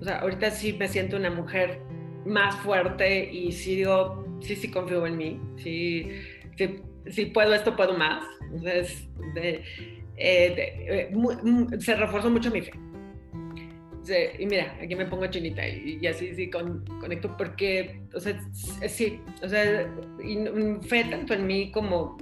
[0.00, 1.80] O sea, ahorita sí me siento una mujer
[2.26, 6.08] más fuerte y sí digo, sí, sí confío en mí, sí,
[6.56, 8.24] sí, sí puedo esto, puedo más.
[8.42, 9.62] Entonces, de,
[10.18, 12.72] eh, eh, se reforzó mucho mi fe.
[14.38, 18.40] y mira, aquí me pongo chinita y, así sí con, conecto porque, o sea,
[18.88, 19.88] sí, o sea,
[20.22, 20.36] y,
[20.86, 22.16] fe tanto en mí como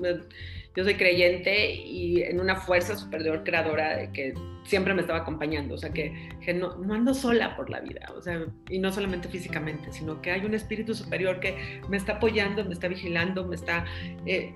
[0.76, 4.34] yo soy creyente y en una fuerza superior creadora que
[4.66, 8.20] siempre me estaba acompañando, o sea, que, no, no, ando sola por la vida, o
[8.20, 12.64] sea, y no solamente físicamente, sino que hay un espíritu superior que me está apoyando,
[12.64, 13.84] me está vigilando, me está,
[14.26, 14.54] eh,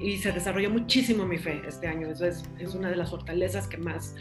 [0.00, 3.66] y, se desarrolló muchísimo mi fe este año, eso es, es una de las fortalezas
[3.66, 4.14] que más,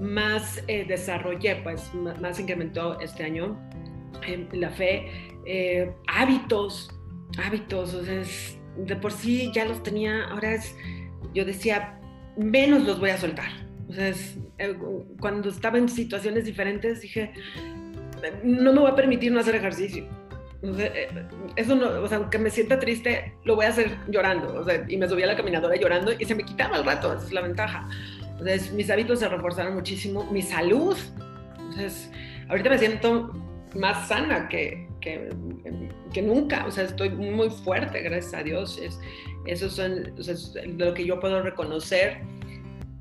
[0.00, 3.58] más eh, desarrollé, pues más, incrementó este año,
[4.26, 6.90] eh, la fe, hábitos,
[7.38, 10.74] hábitos, o sea, es, de por sí ya los tenía, ahora es,
[11.34, 11.98] yo decía,
[12.36, 13.50] menos los voy a soltar.
[13.88, 14.12] O sea,
[14.58, 14.76] eh,
[15.20, 17.32] cuando estaba en situaciones diferentes dije,
[18.42, 20.06] no me voy a permitir no hacer ejercicio.
[20.62, 21.08] Eh,
[21.56, 24.54] eso no, o sea, aunque me sienta triste, lo voy a hacer llorando.
[24.54, 27.12] O sea, y me subí a la caminadora llorando y se me quitaba el rato,
[27.12, 27.88] esa es la ventaja.
[28.30, 30.96] Entonces, mis hábitos se reforzaron muchísimo, mi salud.
[31.58, 32.10] Entonces,
[32.48, 33.32] ahorita me siento
[33.74, 35.30] más sana que, que,
[36.12, 36.66] que, nunca.
[36.66, 38.78] O sea, estoy muy fuerte, gracias a Dios.
[38.78, 38.98] Es,
[39.46, 40.34] eso son o sea,
[40.66, 42.18] lo que yo puedo reconocer.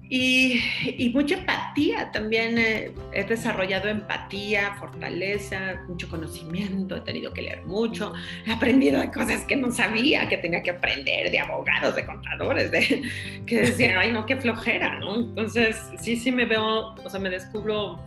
[0.09, 0.59] Y,
[0.97, 2.57] y mucha empatía también.
[2.57, 6.97] Eh, he desarrollado empatía, fortaleza, mucho conocimiento.
[6.97, 8.13] He tenido que leer mucho.
[8.45, 12.71] He aprendido de cosas que no sabía que tenía que aprender, de abogados, de contadores,
[12.71, 13.03] de,
[13.45, 15.15] que decían, ay, no, qué flojera, ¿no?
[15.15, 17.97] Entonces, sí, sí me veo, o sea, me descubro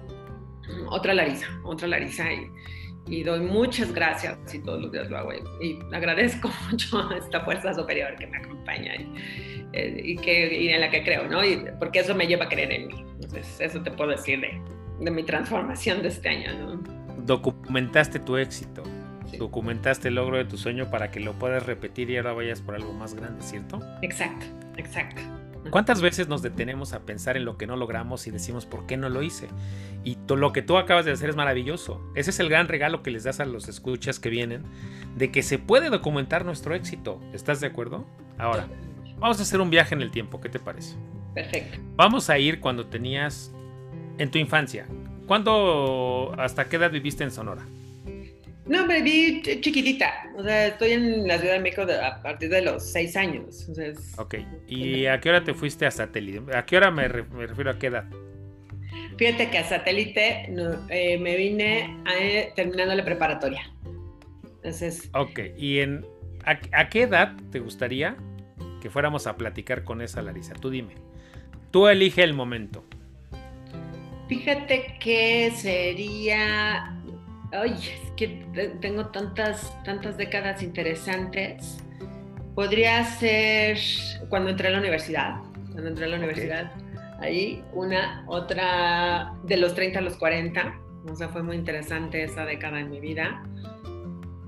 [0.90, 2.50] otra Larisa, otra Larisa y,
[3.06, 7.40] y doy muchas gracias y todos los días lo hago y, agradezco mucho a esta
[7.40, 9.12] fuerza superior que me acompaña y,
[9.72, 11.44] eh, y que, y en la que creo, ¿no?
[11.44, 13.04] Y porque eso me lleva a creer en mí.
[13.20, 14.60] Entonces, eso te puedo decir de,
[15.00, 16.82] de mi transformación de este año, ¿no?
[17.24, 18.82] Documentaste tu éxito.
[19.38, 22.76] Documentaste el logro de tu sueño para que lo puedas repetir y ahora vayas por
[22.76, 23.80] algo más grande, ¿cierto?
[24.02, 25.22] Exacto, exacto.
[25.70, 28.96] ¿Cuántas veces nos detenemos a pensar en lo que no logramos y decimos por qué
[28.96, 29.48] no lo hice?
[30.04, 32.00] Y lo que tú acabas de hacer es maravilloso.
[32.14, 34.62] Ese es el gran regalo que les das a los escuchas que vienen,
[35.16, 37.20] de que se puede documentar nuestro éxito.
[37.32, 38.06] ¿Estás de acuerdo?
[38.38, 38.68] Ahora,
[39.18, 40.40] vamos a hacer un viaje en el tiempo.
[40.40, 40.96] ¿Qué te parece?
[41.34, 41.78] Perfecto.
[41.96, 43.52] Vamos a ir cuando tenías,
[44.18, 44.86] en tu infancia.
[45.26, 47.62] ¿Cuándo, hasta qué edad viviste en Sonora?
[48.66, 50.30] No, me vi chiquitita.
[50.36, 53.68] O sea, estoy en la Ciudad de México a partir de los seis años.
[54.16, 54.36] ok.
[54.66, 56.56] ¿Y a qué hora te fuiste a satélite?
[56.56, 58.04] ¿A qué hora me, refiero a qué edad?
[59.18, 60.50] Fíjate que a satélite
[60.88, 61.96] eh, me vine
[62.56, 63.70] terminando la preparatoria.
[64.56, 65.10] Entonces.
[65.12, 65.40] Ok.
[65.58, 66.06] ¿Y en,
[66.44, 68.16] a, qué edad te gustaría
[68.80, 70.54] que fuéramos a platicar con esa Larisa?
[70.54, 70.94] Tú dime.
[71.70, 72.84] Tú elige el momento.
[74.28, 76.98] Fíjate que sería
[77.54, 78.46] ay, es que
[78.80, 81.78] tengo tantas, tantas décadas interesantes.
[82.54, 83.78] Podría ser
[84.28, 85.36] cuando entré a la universidad,
[85.72, 86.72] cuando entré a la universidad,
[87.20, 92.44] ahí una, otra de los 30 a los 40, o sea, fue muy interesante esa
[92.44, 93.42] década en mi vida.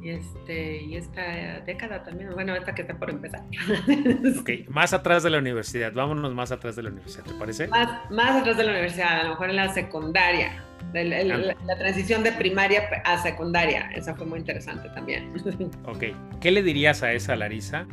[0.06, 3.42] Y, este, y esta década también, bueno, esta que está por empezar.
[4.40, 7.66] Ok, más atrás de la universidad, vámonos más atrás de la universidad, ¿te parece?
[7.66, 10.62] Más, más atrás de la universidad, a lo mejor en la secundaria.
[10.92, 15.32] La, transición de primaria a secundaria, esa fue muy interesante también.
[15.86, 16.04] Ok,
[16.40, 17.88] ¿qué le dirías a esa Larisa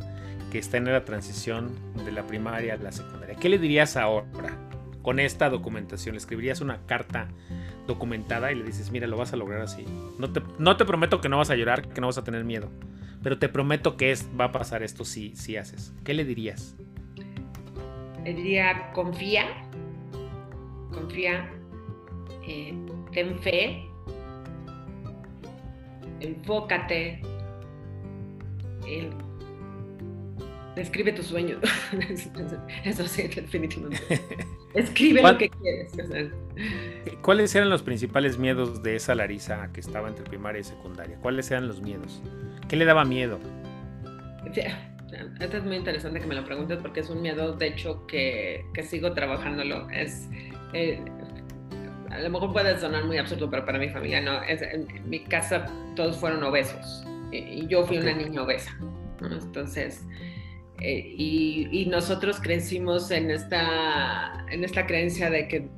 [0.52, 1.74] que está en la transición
[2.04, 3.34] de la primaria a la secundaria?
[3.34, 4.56] ¿Qué le dirías ahora
[5.04, 6.14] con esta documentación?
[6.14, 7.28] ¿Le escribirías una carta
[7.86, 9.84] documentada y le dices, mira, lo vas a lograr así?
[10.18, 12.42] No te, no te prometo que no vas a llorar, que no vas a tener
[12.42, 12.70] miedo,
[13.22, 15.94] pero te prometo que es, va a pasar esto si, si haces.
[16.02, 16.74] ¿Qué le dirías?
[18.24, 19.44] Le diría, confía,
[20.90, 21.52] confía,
[22.48, 22.74] eh,
[23.12, 23.84] ten fe,
[26.20, 27.20] enfócate,
[30.76, 31.58] describe tus sueños.
[32.84, 34.20] Eso sí, definitivamente.
[34.74, 35.92] Escribe lo que quieres.
[37.22, 41.16] ¿Cuáles eran los principales miedos de esa Larisa que estaba entre primaria y secundaria?
[41.20, 42.20] ¿Cuáles eran los miedos?
[42.68, 43.38] ¿Qué le daba miedo?
[45.40, 48.64] Esto es muy interesante que me lo preguntes porque es un miedo, de hecho, que,
[48.74, 49.88] que sigo trabajándolo.
[49.90, 50.28] Es
[50.72, 51.00] eh,
[52.14, 54.40] a lo mejor puede sonar muy absurdo, pero para mi familia no.
[54.44, 58.76] en, mi casa todos fueron obesos y, yo fui una niña obesa.
[59.20, 60.04] Entonces,
[60.80, 65.68] eh, y, nosotros crecimos en esta, en esta creencia de que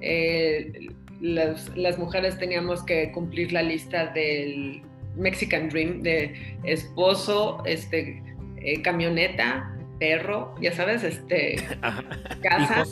[0.00, 0.88] eh,
[1.20, 4.82] las, las, mujeres teníamos que cumplir la lista del
[5.16, 8.22] Mexican Dream de esposo, este,
[8.56, 11.56] eh, camioneta, perro, ya sabes, este,
[12.42, 12.84] casa.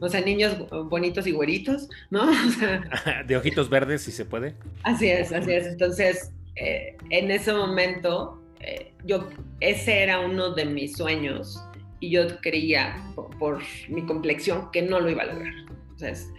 [0.00, 2.26] O sea, niños bonitos y güeritos, ¿no?
[3.26, 4.54] de ojitos verdes, si se puede.
[4.82, 5.66] Así es, así es.
[5.66, 9.28] Entonces, en ese momento, eh, yo,
[9.60, 11.62] ese era uno de mis sueños
[12.00, 12.96] y yo creía,
[13.38, 15.54] por, mi complexión, que no lo iba a lograr.
[15.68, 16.30] Entonces,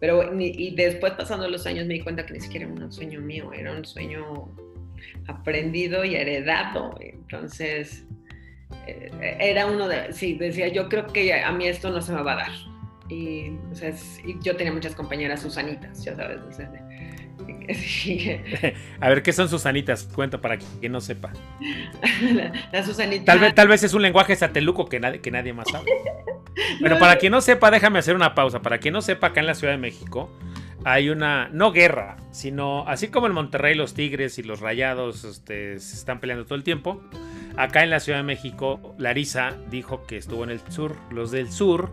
[0.00, 3.20] pero, y después pasando los años me di cuenta que ni siquiera era un sueño
[3.20, 4.54] mío, era un sueño
[5.26, 6.94] aprendido y heredado.
[7.00, 8.04] Entonces,
[8.86, 9.10] eh,
[9.40, 12.32] era uno de, sí, decía, yo creo que a mí esto no se me va
[12.32, 12.76] a dar
[13.08, 16.40] y, o yo tenía muchas compañeras susanitas, ya sabes.
[19.00, 20.08] a ver, ¿qué son susanitas?
[20.14, 21.32] Cuenta para quien no sepa.
[22.72, 23.24] la, susanita.
[23.24, 25.90] Tal vez, tal vez es un lenguaje sateluco que nadie, que nadie más sabe.
[26.80, 28.62] Pero para quien no sepa, déjame hacer una pausa.
[28.62, 30.30] Para quien no sepa, acá en la Ciudad de México
[30.84, 35.80] hay una, no guerra, sino así como en Monterrey los Tigres y los Rayados este,
[35.80, 37.02] se están peleando todo el tiempo.
[37.56, 40.94] Acá en la Ciudad de México, Larisa dijo que estuvo en el sur.
[41.10, 41.90] Los del sur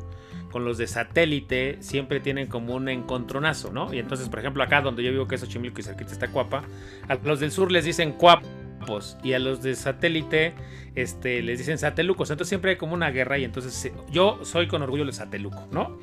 [0.53, 3.91] con los de satélite siempre tienen como un encontronazo, ¿no?
[3.91, 6.63] Y entonces, por ejemplo, acá donde yo vivo, que es Xochimilco y cerquita está Cuapa,
[7.09, 10.53] a los del sur les dicen Cuapos y a los de satélite
[10.93, 12.29] este, les dicen satelucos.
[12.29, 15.97] Entonces siempre hay como una guerra y entonces yo soy con orgullo de sateluco, ¿no?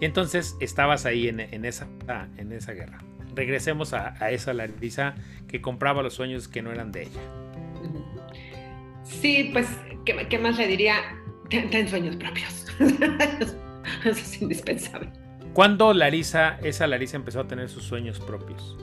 [0.00, 1.88] Y entonces estabas ahí en, esa,
[2.36, 3.00] en esa guerra.
[3.34, 5.16] regresemos a, esa Larisa
[5.48, 7.20] que compraba los sueños que no eran de ella.
[9.02, 9.66] Sí, pues,
[10.04, 10.94] ¿qué, más le diría?
[11.50, 12.66] Ten, sueños propios.
[14.04, 15.10] Eso es indispensable.
[15.52, 18.76] ¿Cuándo Larisa, esa Larisa empezó a tener sus sueños propios?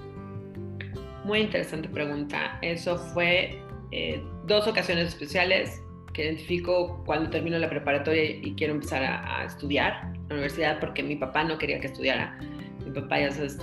[1.23, 2.57] Muy interesante pregunta.
[2.61, 3.61] Eso fue
[3.91, 5.81] eh, dos ocasiones especiales
[6.13, 11.03] que identifico cuando termino la preparatoria y quiero empezar a, estudiar en la universidad porque
[11.03, 12.37] mi papá no quería que estudiara.
[12.85, 13.59] Mi papá ya sabes,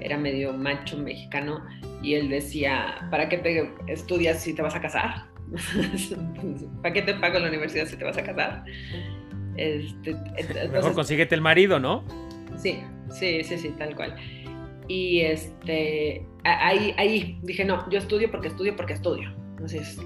[0.00, 1.64] era medio macho mexicano
[2.02, 5.26] y él decía, ¿para qué te estudias si te vas a casar?
[6.82, 8.64] ¿Para qué te pago la universidad si te vas a casar?
[9.60, 10.14] Este,
[10.72, 12.02] Mejor consíguete el marido, ¿no?
[12.56, 14.16] Sí, sí, sí, sí, tal cual.
[14.88, 19.30] Y este, ahí, ahí dije, no, yo estudio porque estudio porque estudio.
[19.50, 20.00] Entonces,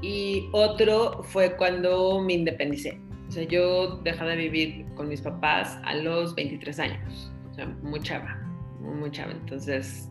[0.00, 3.00] y otro fue cuando me independicé.
[3.28, 7.32] O sea, yo dejé de vivir con mis papás a los 23 años.
[7.50, 8.40] O sea, muy chava,
[8.80, 9.32] muy chava.
[9.32, 10.08] Entonces,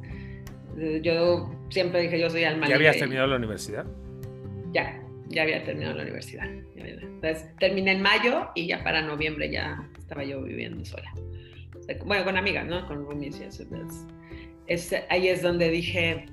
[1.01, 3.85] yo siempre dije, yo soy alma ¿Ya habías terminado la universidad?
[4.73, 6.47] Ya, ya había terminado la universidad.
[6.75, 11.11] Entonces, terminé en mayo y ya para noviembre ya estaba yo viviendo sola.
[12.05, 12.85] bueno, con amigas, ¿no?
[12.87, 13.63] Con roomies y eso.
[15.09, 16.25] ahí es donde dije,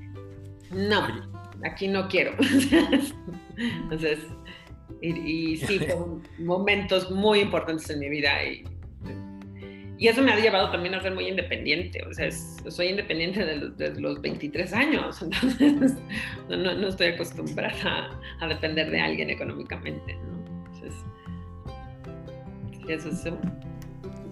[0.70, 1.06] no,
[1.64, 2.34] aquí no quiero.
[3.56, 4.20] Entonces,
[5.00, 8.64] y, sí, fueron momentos muy importantes en mi vida y,
[9.98, 12.02] y, eso me ha llevado también a ser muy independiente.
[12.04, 15.94] O sea, soy independiente de los, 23 años, entonces
[16.48, 20.16] no, estoy acostumbrada a, depender de alguien económicamente.
[20.72, 20.94] Entonces,
[22.88, 23.34] eso es...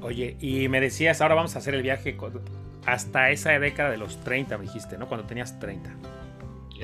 [0.00, 2.16] Oye, y me decías, ahora vamos a hacer el viaje
[2.86, 5.06] hasta esa década de los 30, me dijiste, ¿no?
[5.06, 5.94] Cuando tenías 30.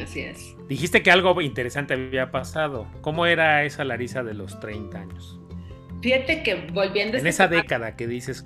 [0.03, 0.57] Así es.
[0.69, 2.87] Dijiste que algo interesante había pasado.
[3.01, 5.41] ¿Cómo era esa Larisa de los 30 años?
[6.01, 8.45] Fíjate que volviendo a En este esa década que dices.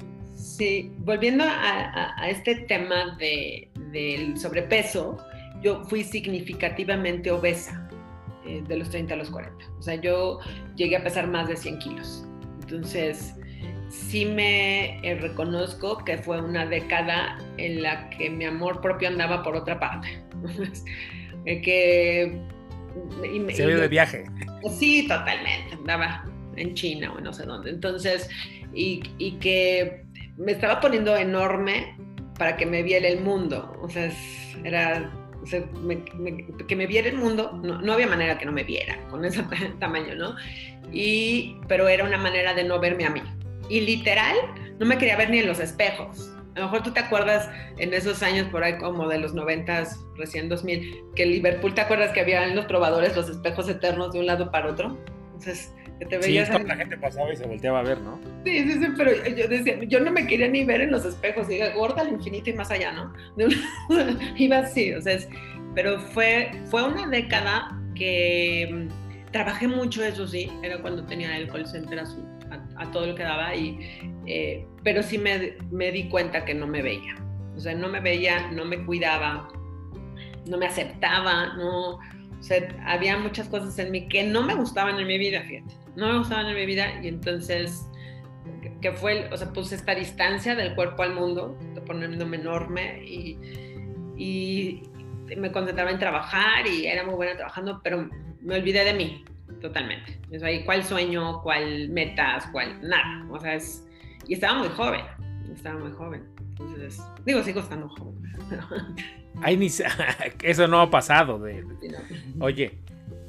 [0.57, 5.17] Sí, volviendo a, este tema de, del sobrepeso,
[5.63, 7.89] yo fui significativamente obesa
[8.47, 9.65] eh, de los 30 a los 40.
[9.79, 10.41] O sea, yo
[10.77, 12.27] llegué a pesar más de 100 kilos.
[12.61, 13.35] Entonces,
[13.89, 19.43] sí me eh, reconozco que fue una década en la que mi amor propio andaba
[19.43, 20.23] por otra parte.
[21.45, 22.41] Eh, que...
[23.53, 24.27] Se vio de viaje.
[24.79, 27.71] Sí, totalmente, andaba en China o no sé dónde.
[27.71, 28.31] Entonces,
[28.75, 30.02] y, que
[30.37, 31.97] me estaba poniendo enorme
[32.39, 33.77] para que me viera el mundo.
[33.83, 34.11] O sea,
[34.65, 35.11] era
[36.69, 39.43] que me viera el mundo, no, había manera que no me viera con ese
[39.81, 40.37] tamaño, ¿no?
[40.93, 43.23] Y, pero era una manera de no verme a mí.
[43.69, 44.37] Y literal,
[44.79, 46.33] no me quería ver ni en los espejos.
[46.55, 49.85] A lo mejor tú te acuerdas en esos años por ahí como de los 90,
[50.17, 54.21] recién 2000, que Liverpool, ¿te acuerdas que había en los probadores los espejos eternos de
[54.21, 54.99] un lado para otro?
[55.27, 56.49] Entonces, que te veías...
[56.49, 58.19] Sí, la gente pasaba y se volteaba a ver, ¿no?
[58.45, 61.49] Sí, sí, sí, pero yo decía, yo no me quería ni ver en los espejos,
[61.49, 63.13] diga, gorda al infinito y más allá, ¿no?
[64.37, 65.19] Iba así, o sea,
[65.75, 71.49] pero fue, fue una década que mm, trabajé mucho, eso sí, era cuando tenía el
[71.49, 72.25] call center azul
[72.77, 73.79] a, todo lo que daba, y,
[74.27, 77.15] eh, pero sí me, me, di cuenta que no me veía.
[77.57, 79.49] O sea, no me veía, no me cuidaba,
[80.47, 84.99] no me aceptaba, no, o sea, había muchas cosas en mí que no me gustaban
[84.99, 87.87] en mi vida, fíjate, no me gustaban en mi vida y entonces,
[88.81, 93.39] que fue, o sea, puse esta distancia del cuerpo al mundo, poniéndome enorme y,
[94.17, 94.83] y
[95.37, 98.09] me concentraba en trabajar y era muy buena trabajando, pero
[98.41, 99.25] me olvidé de mí,
[99.61, 100.19] totalmente.
[100.41, 103.27] O ahí, ¿cuál sueño, cuál metas, cuál nada?
[103.31, 103.87] O sea, es,
[104.27, 105.03] y estaba muy joven,
[105.53, 106.25] estaba muy joven.
[106.51, 108.23] Entonces, digo, sigo estando joven.
[109.43, 109.67] Ay, ni,
[110.43, 111.39] eso no ha pasado.
[111.39, 111.65] De,
[112.41, 112.79] Oye,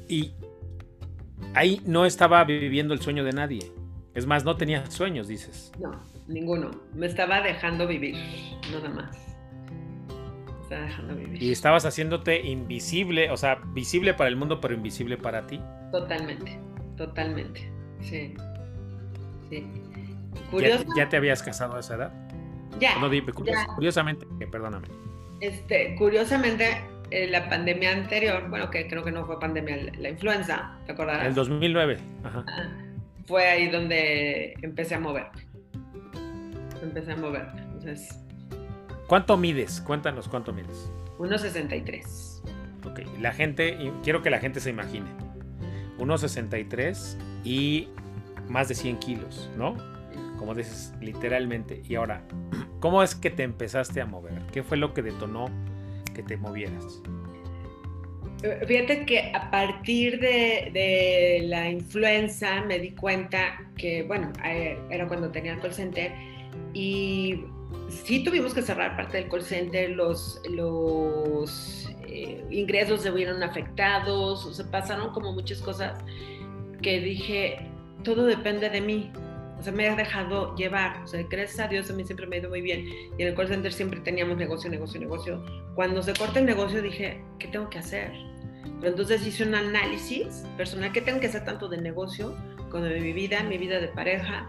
[0.08, 0.32] y
[1.54, 3.72] ahí no estaba viviendo el sueño de nadie.
[4.14, 5.72] Es más, no tenía sueños, dices.
[5.78, 6.70] No, ninguno.
[6.94, 8.16] Me estaba dejando vivir,
[8.70, 9.16] nada más.
[10.62, 11.42] estaba dejando vivir.
[11.42, 15.60] Y estabas haciéndote invisible, o sea, visible para el mundo, pero invisible para ti.
[15.90, 16.58] Totalmente,
[16.96, 17.72] totalmente.
[18.00, 18.34] Sí.
[19.50, 19.66] Sí.
[20.96, 22.12] ¿Ya, te habías casado a esa edad?
[22.78, 22.98] Ya.
[22.98, 23.10] No,
[23.74, 24.88] curiosamente, perdóname.
[25.40, 30.76] Este, curiosamente, eh, la pandemia anterior, bueno, que creo que no fue pandemia, la, influenza,
[30.84, 31.28] ¿te acordarás?
[31.28, 31.98] El 2009.
[32.24, 32.44] Ajá.
[32.48, 32.68] Ah,
[33.24, 35.46] fue ahí donde empecé a moverme.
[36.82, 37.62] Empecé a moverme.
[37.62, 38.20] Entonces.
[39.06, 39.80] ¿Cuánto mides?
[39.80, 40.90] Cuéntanos cuánto mides.
[41.18, 42.42] 1,63.
[42.84, 45.06] Ok, la gente, quiero que la gente se imagine.
[45.98, 47.90] 1,63 y
[48.48, 49.76] más de 100 kilos, ¿no?
[50.36, 51.80] Como dices, literalmente.
[51.88, 52.24] Y ahora,
[52.80, 54.42] ¿cómo es que te empezaste a mover?
[54.52, 55.46] ¿Qué fue lo que detonó
[56.14, 57.02] que te movieras?
[58.66, 65.30] Fíjate que a partir de, la influenza me di cuenta que, bueno, eh, era cuando
[65.30, 66.12] tenía el call center
[66.74, 67.44] y
[67.88, 74.54] sí tuvimos que cerrar parte del call center, los, los eh, ingresos se vieron afectados,
[74.54, 75.94] se pasaron como muchas cosas
[76.82, 77.66] que dije,
[78.02, 79.10] todo depende de mí.
[79.64, 81.02] O sea, me ha dejado llevar.
[81.04, 82.86] O sea, gracias a Dios a mí siempre me ha ido muy bien.
[83.16, 85.42] Y en el call center siempre teníamos negocio, negocio, negocio.
[85.74, 88.12] Cuando se corta el negocio dije, ¿qué tengo que hacer?
[88.80, 92.36] Pero entonces hice un análisis personal, ¿qué tengo que hacer tanto de negocio,
[92.68, 94.46] con mi vida, mi vida de pareja,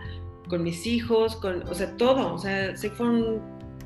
[0.50, 2.34] con mis hijos, con, o sea, todo.
[2.34, 3.42] O sea, sí fue un,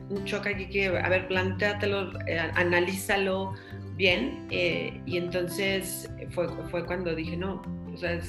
[0.09, 3.53] un choque aquí que, a ver, plantéatelo, eh, analízalo
[3.97, 4.47] bien.
[4.49, 7.61] Eh, y entonces fue, fue cuando dije, no,
[7.93, 8.19] o sea,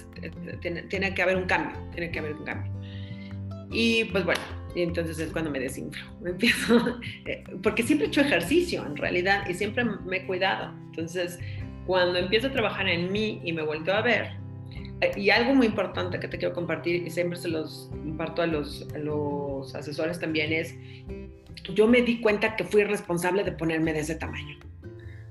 [0.61, 2.80] tiene, tiene, que haber un cambio, tiene que haber un cambio.
[3.71, 4.41] Y pues bueno,
[4.75, 6.05] y entonces es cuando me desinflo.
[6.21, 10.73] Me empiezo, eh, porque siempre he hecho ejercicio en realidad y siempre me he cuidado.
[10.91, 11.39] Entonces,
[11.87, 14.41] cuando empiezo a trabajar en mí y me vuelto a ver,
[15.16, 18.87] y algo muy importante que te quiero compartir y siempre se los comparto a los,
[18.95, 20.75] a los asesores también es,
[21.75, 24.59] yo me di cuenta que fui responsable de ponerme de ese tamaño.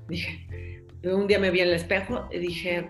[0.08, 0.69] Dije,
[1.04, 2.88] un día me vi en el espejo y dije,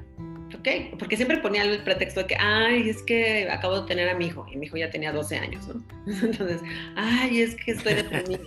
[0.54, 4.14] ok, porque siempre ponía el pretexto de que, ay, es que acabo de tener a
[4.14, 5.82] mi hijo, y mi hijo ya tenía 12 años, ¿no?
[6.06, 6.60] Entonces,
[6.96, 8.42] ay, es que estoy deprimida.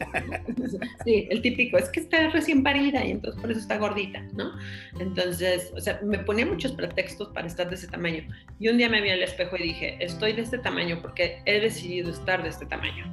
[1.05, 4.51] Sí, el típico, es que está recién parida y entonces por eso está gordita, ¿no?
[4.99, 8.23] Entonces, o sea, me ponía muchos pretextos para estar de ese tamaño.
[8.59, 11.59] Y un día me vi al espejo y dije, estoy de este tamaño porque he
[11.59, 13.05] decidido estar de este tamaño.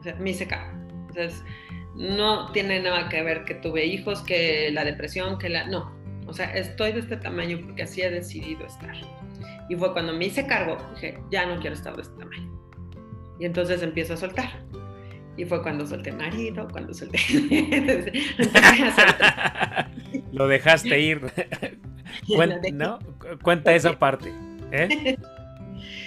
[0.00, 0.70] O sea, me hice cago.
[1.08, 1.42] Entonces,
[1.96, 5.66] no tiene nada que ver que tuve hijos, que la depresión, que la...
[5.66, 5.94] No,
[6.26, 8.96] o sea, estoy de este tamaño porque así he decidido estar.
[9.68, 12.50] Y fue cuando me hice cargo, dije, ya no quiero estar de este tamaño.
[13.38, 14.62] Y entonces empiezo a soltar.
[15.36, 17.18] Y fue cuando solté marido, cuando solté...
[20.32, 21.20] Lo dejaste ir.
[22.36, 22.98] Cuenta, ¿no?
[23.42, 24.32] Cuenta esa parte.
[24.70, 25.16] ¿eh?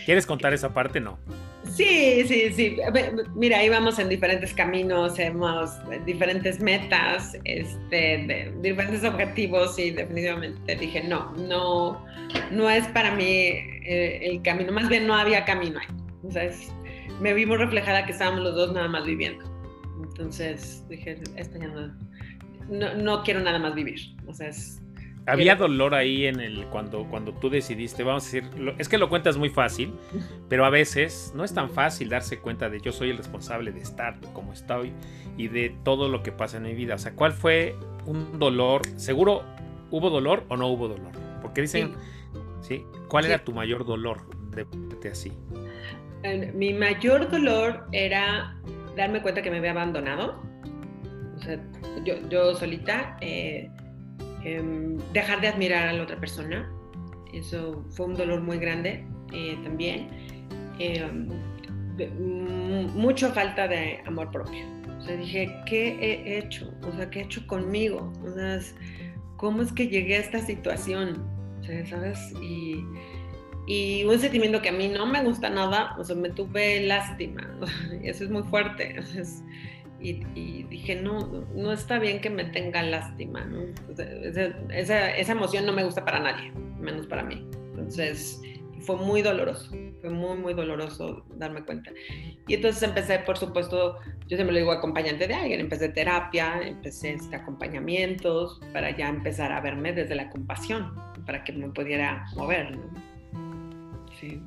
[0.06, 1.00] ¿Quieres contar esa parte?
[1.00, 1.18] No.
[1.78, 2.78] Sí, sí, sí.
[3.36, 5.71] Mira, íbamos en diferentes caminos, hemos
[6.07, 12.03] diferentes metas, este, diferentes objetivos y definitivamente dije, no, no,
[12.49, 15.86] no es para mí eh, el camino, más bien no había camino ahí.
[16.15, 16.73] Entonces,
[17.21, 19.45] me vi muy reflejada que estábamos los dos nada más viviendo.
[20.03, 21.95] Entonces dije, esto ya no,
[22.69, 23.99] no, no quiero nada más vivir.
[24.25, 24.82] O sea, es,
[25.28, 29.09] había dolor ahí en el cuando, cuando tú decidiste, vamos a decir, es que lo
[29.09, 29.93] cuentas muy fácil,
[30.49, 33.82] pero a veces no es tan fácil darse cuenta de yo soy el responsable de
[33.82, 34.93] estar como estoy
[35.38, 36.95] y de todo lo que pasa en mi vida.
[36.95, 37.75] O sea, ¿cuál fue
[38.05, 38.82] un dolor?
[38.95, 39.43] Seguro
[39.91, 41.11] hubo dolor o no hubo dolor.
[41.41, 41.93] Porque dicen,
[42.61, 42.84] ¿sí?
[43.09, 45.34] ¿Cuál era tu mayor dolor de verte así?
[46.53, 48.57] Mi mayor dolor era
[48.95, 50.41] darme cuenta que me había abandonado.
[51.38, 51.59] O sea,
[52.03, 53.17] yo, yo solita.
[53.21, 53.69] Eh,
[54.44, 56.72] Em, dejar de admirar a la otra persona.
[57.34, 60.10] Eso fue un dolor muy grande eh, también.
[60.80, 61.28] Em,
[62.94, 64.66] mucha falta de amor propio.
[64.98, 66.72] O sea, dije, ¿qué he hecho?
[66.88, 68.14] O sea, ¿qué he hecho conmigo?
[68.24, 68.60] O sea,
[69.38, 71.38] ¿cómo es que llegué a esta situación?
[71.90, 72.34] ¿sabes?
[72.42, 72.84] Y,
[73.68, 77.42] y un sentimiento que a mí no me gusta nada, o sea, me tuve lástima.
[78.04, 78.92] Eso es muy fuerte.
[78.92, 79.44] Entonces,
[80.00, 83.64] y, dije, no, no está bien que me tenga lástima, ¿no?
[83.98, 87.48] esa, esa, emoción no me gusta para nadie, menos para mí.
[87.72, 88.41] Entonces,
[88.82, 89.72] fue muy doloroso,
[90.02, 91.91] fue muy, muy doloroso darme cuenta.
[92.48, 97.14] Y entonces empecé, por supuesto, yo siempre le digo acompañante de alguien, empecé terapia, empecé
[97.14, 100.93] este, acompañamientos para ya empezar a verme desde la compasión,
[101.26, 102.84] para que me pudiera mover, ¿no?
[104.20, 104.41] Sí.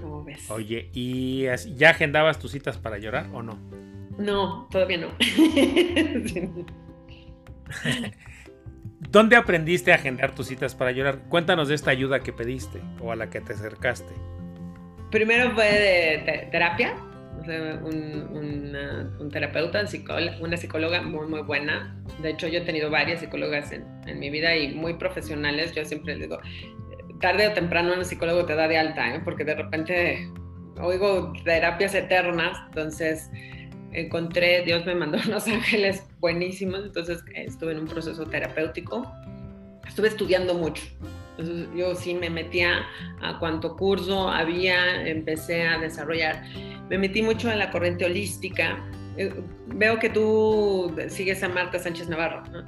[0.00, 0.50] ¿Cómo ves?
[0.50, 3.58] Oye, ¿y ya agendabas tus citas para llorar o no?
[4.18, 5.08] No, todavía no.
[9.10, 11.20] ¿Dónde aprendiste a agendar tus citas para llorar?
[11.28, 14.12] Cuéntanos de esta ayuda que pediste o a la que te acercaste.
[15.10, 16.96] Primero fue de, terapia,
[17.84, 19.84] un, terapeuta,
[20.40, 21.96] una psicóloga muy, muy buena.
[22.22, 25.72] De hecho, yo he tenido varias psicólogas en, en, mi vida y muy profesionales.
[25.74, 26.38] Yo siempre digo,
[27.20, 29.20] tarde o temprano un psicólogo te da de alta, ¿eh?
[29.24, 30.28] porque de repente
[30.80, 33.30] oigo terapias eternas, entonces
[33.94, 39.10] encontré, Dios me mandó unos ángeles buenísimos, entonces estuve en un proceso terapéutico,
[39.86, 40.82] estuve estudiando mucho.
[41.36, 42.86] Entonces yo sí me metía
[43.20, 46.44] a cuánto curso había, empecé a desarrollar,
[46.88, 48.78] me metí mucho en la corriente holística.
[49.16, 49.32] Eh,
[49.66, 52.64] veo que tú sigues a Marta Sánchez Navarro, ¿no?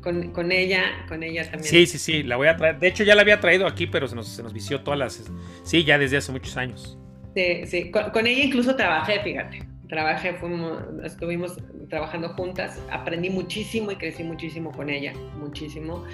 [0.00, 1.70] Con, con, ella, con ella también.
[1.70, 2.80] Sí, sí, sí, la voy a traer.
[2.80, 5.30] De hecho, ya la había traído aquí, pero se nos, se nos vició todas las.
[5.62, 6.98] Sí, ya desde hace muchos años.
[7.36, 11.58] Sí, sí, con ella incluso trabajé, fíjate trabajé, fuimos, estuvimos
[11.90, 12.80] trabajando juntas.
[12.90, 16.04] Aprendí muchísimo y crecí muchísimo con ella, muchísimo.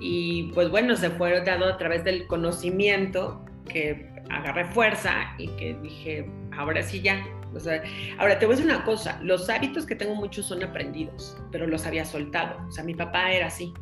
[0.00, 5.76] Y pues bueno, se fue dado a través del conocimiento que agarré fuerza y que
[5.80, 7.24] dije, ahora sí ya.
[7.54, 7.84] O sea,
[8.18, 11.68] ahora te voy a decir una cosa, los hábitos que tengo muchos son aprendidos, pero
[11.68, 12.66] los había soltado.
[12.66, 13.72] O sea, mi papá era así.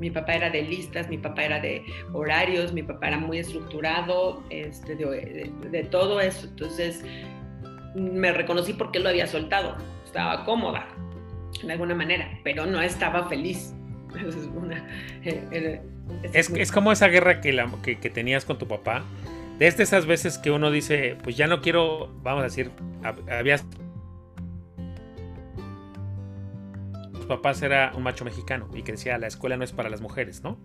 [0.00, 4.42] Mi papá era de listas, mi papá era de horarios, mi papá era muy estructurado,
[4.50, 6.48] este, de, de todo eso.
[6.48, 7.04] Entonces,
[7.94, 9.76] me reconocí porque lo había soltado.
[10.04, 10.86] Estaba cómoda,
[11.62, 13.74] de alguna manera, pero no estaba feliz.
[15.22, 15.82] Eh,
[16.32, 19.04] es, es, como esa guerra que, la, que, que, tenías con tu papá.
[19.58, 22.70] Desde esas veces que uno dice, pues ya no quiero, vamos a decir,
[23.30, 23.66] habías...
[27.12, 30.00] Tus papás era un macho mexicano y que decía, la escuela no es para las
[30.00, 30.58] mujeres, ¿no?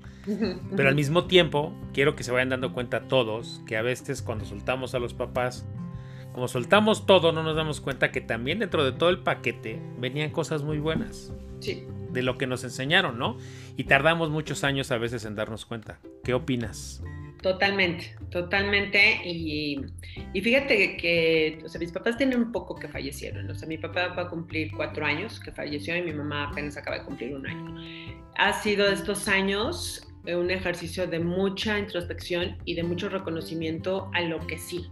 [0.75, 4.45] Pero al mismo tiempo, quiero que se vayan dando cuenta todos que a veces cuando
[4.45, 5.67] soltamos a los papás,
[6.35, 10.31] como soltamos todo, no nos damos cuenta que también dentro de todo el paquete venían
[10.31, 11.31] cosas muy buenas.
[11.61, 11.85] Sí.
[12.11, 13.37] De lo que nos enseñaron, ¿no?
[13.77, 16.01] Y tardamos muchos años a veces en darnos cuenta.
[16.25, 17.01] ¿Qué opinas?
[17.41, 19.21] Totalmente, totalmente.
[19.23, 19.79] Y,
[20.33, 23.49] y fíjate que, o sea, mis papás tienen un poco que fallecieron.
[23.49, 26.75] O sea, mi papá va a cumplir cuatro años que falleció y mi mamá apenas
[26.75, 27.81] acaba de cumplir un año.
[28.37, 34.39] Ha sido estos años un ejercicio de mucha introspección y de mucho reconocimiento a lo
[34.47, 34.87] que sí,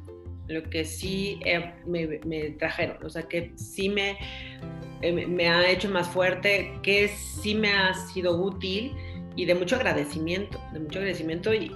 [0.47, 2.07] lo que sí eh, me,
[2.59, 4.17] trajeron, o sea, que sí me,
[5.01, 8.93] eh, me ha hecho más fuerte, que sí me ha sido útil
[9.35, 11.53] y de mucho agradecimiento, de mucho agradecimiento.
[11.53, 11.71] Y,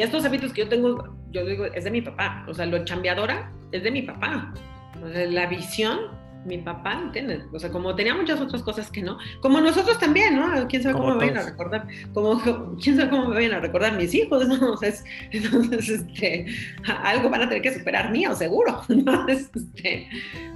[0.00, 3.52] estos hábitos que yo tengo, yo digo, es de mi papá, o sea, lo chambeadora
[3.72, 4.54] es de mi papá.
[5.02, 7.44] La visión mi papá, ¿entiendes?
[7.52, 10.66] O sea, como tenía muchas otras cosas que no, como nosotros también, ¿no?
[10.68, 11.86] ¿Quién sabe cómo me vayan a recordar?
[12.12, 14.46] Como, ¿Quién sabe cómo me vayan a recordar mis hijos?
[14.48, 14.72] ¿no?
[14.72, 14.92] O sea,
[15.30, 16.46] entonces, este,
[17.02, 18.82] algo van a tener que superar mío, seguro.
[18.88, 19.26] ¿no?
[19.28, 20.08] Este,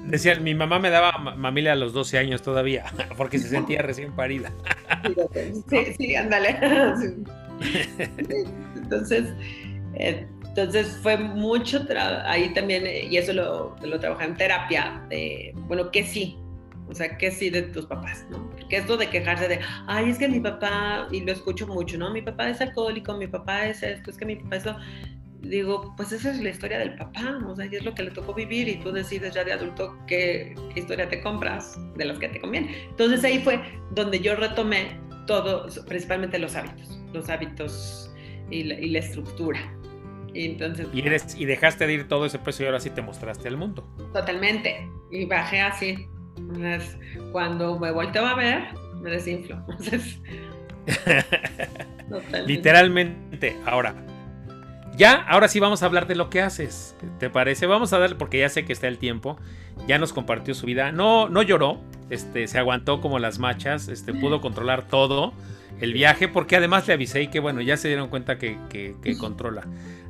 [0.06, 2.84] Decían, mi mamá me daba mamilia a los 12 años todavía,
[3.16, 4.52] porque se sentía recién parida.
[5.68, 6.58] Sí, sí, ándale.
[8.76, 9.34] Entonces,
[9.94, 10.26] eh,
[10.62, 11.86] entonces fue mucho
[12.24, 16.36] ahí también, y eso lo, lo trabajé en terapia, de, bueno, que sí,
[16.88, 18.48] o sea, que sí de tus papás, ¿no?
[18.50, 22.10] Porque esto de quejarse de, ay, es que mi papá, y lo escucho mucho, ¿no?
[22.12, 24.76] Mi papá es alcohólico, mi papá es esto, es que mi papá es lo...
[25.40, 28.10] Digo, pues esa es la historia del papá, o sea, y es lo que le
[28.10, 32.28] tocó vivir y tú decides ya de adulto qué, historia te compras de las que
[32.28, 32.88] te conviene.
[32.88, 33.60] Entonces ahí fue
[33.92, 34.98] donde yo retomé
[35.28, 38.12] todo, principalmente los hábitos, los hábitos
[38.50, 39.77] y y la estructura.
[40.34, 43.02] Y, entonces, y, eres, y dejaste de ir todo ese peso y ahora sí te
[43.02, 43.88] mostraste al mundo.
[44.12, 44.88] Totalmente.
[45.10, 46.08] Y bajé así.
[47.32, 48.68] cuando me volteo a ver,
[49.00, 49.64] me desinflo.
[52.46, 53.56] Literalmente.
[53.66, 53.94] Ahora,
[54.96, 56.96] ya, ahora sí vamos a hablar de lo que haces.
[57.18, 57.66] ¿Te parece?
[57.66, 59.38] Vamos a darle, porque ya sé que está el tiempo.
[59.86, 60.92] Ya nos compartió su vida.
[60.92, 61.80] No, no lloró.
[62.10, 63.88] Este, se aguantó como las machas.
[63.88, 65.32] Este, pudo controlar todo
[65.80, 68.96] el viaje, porque además le avisé y que bueno, ya se dieron cuenta que, que,
[69.00, 69.62] que controla.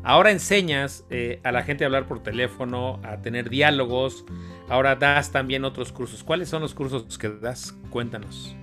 [0.09, 4.25] Ahora enseñas eh, a la gente a hablar por teléfono, a tener diálogos.
[4.71, 6.25] Ahora das también otros cursos.
[6.25, 7.75] ¿Cuáles son los cursos que das?
[7.91, 8.57] Cuéntanos.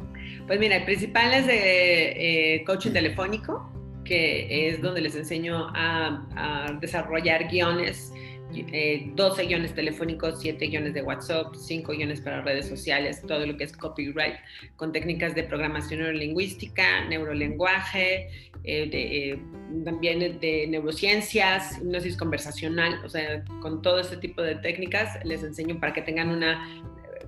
[0.47, 3.71] Pues mira, el principal es de eh, coaching telefónico,
[4.03, 8.11] que es donde les enseño a, desarrollar guiones.
[8.51, 13.57] 12 eh, guiones telefónicos, 7 guiones de WhatsApp, 5 guiones para redes sociales, todo lo
[13.57, 14.35] que es copyright,
[14.75, 18.29] con técnicas de programación neurolingüística, neurolenguaje,
[18.63, 19.39] eh, eh,
[19.83, 25.79] también de neurociencias, hipnosis conversacional, o sea, con todo este tipo de técnicas les enseño
[25.79, 26.83] para que tengan una,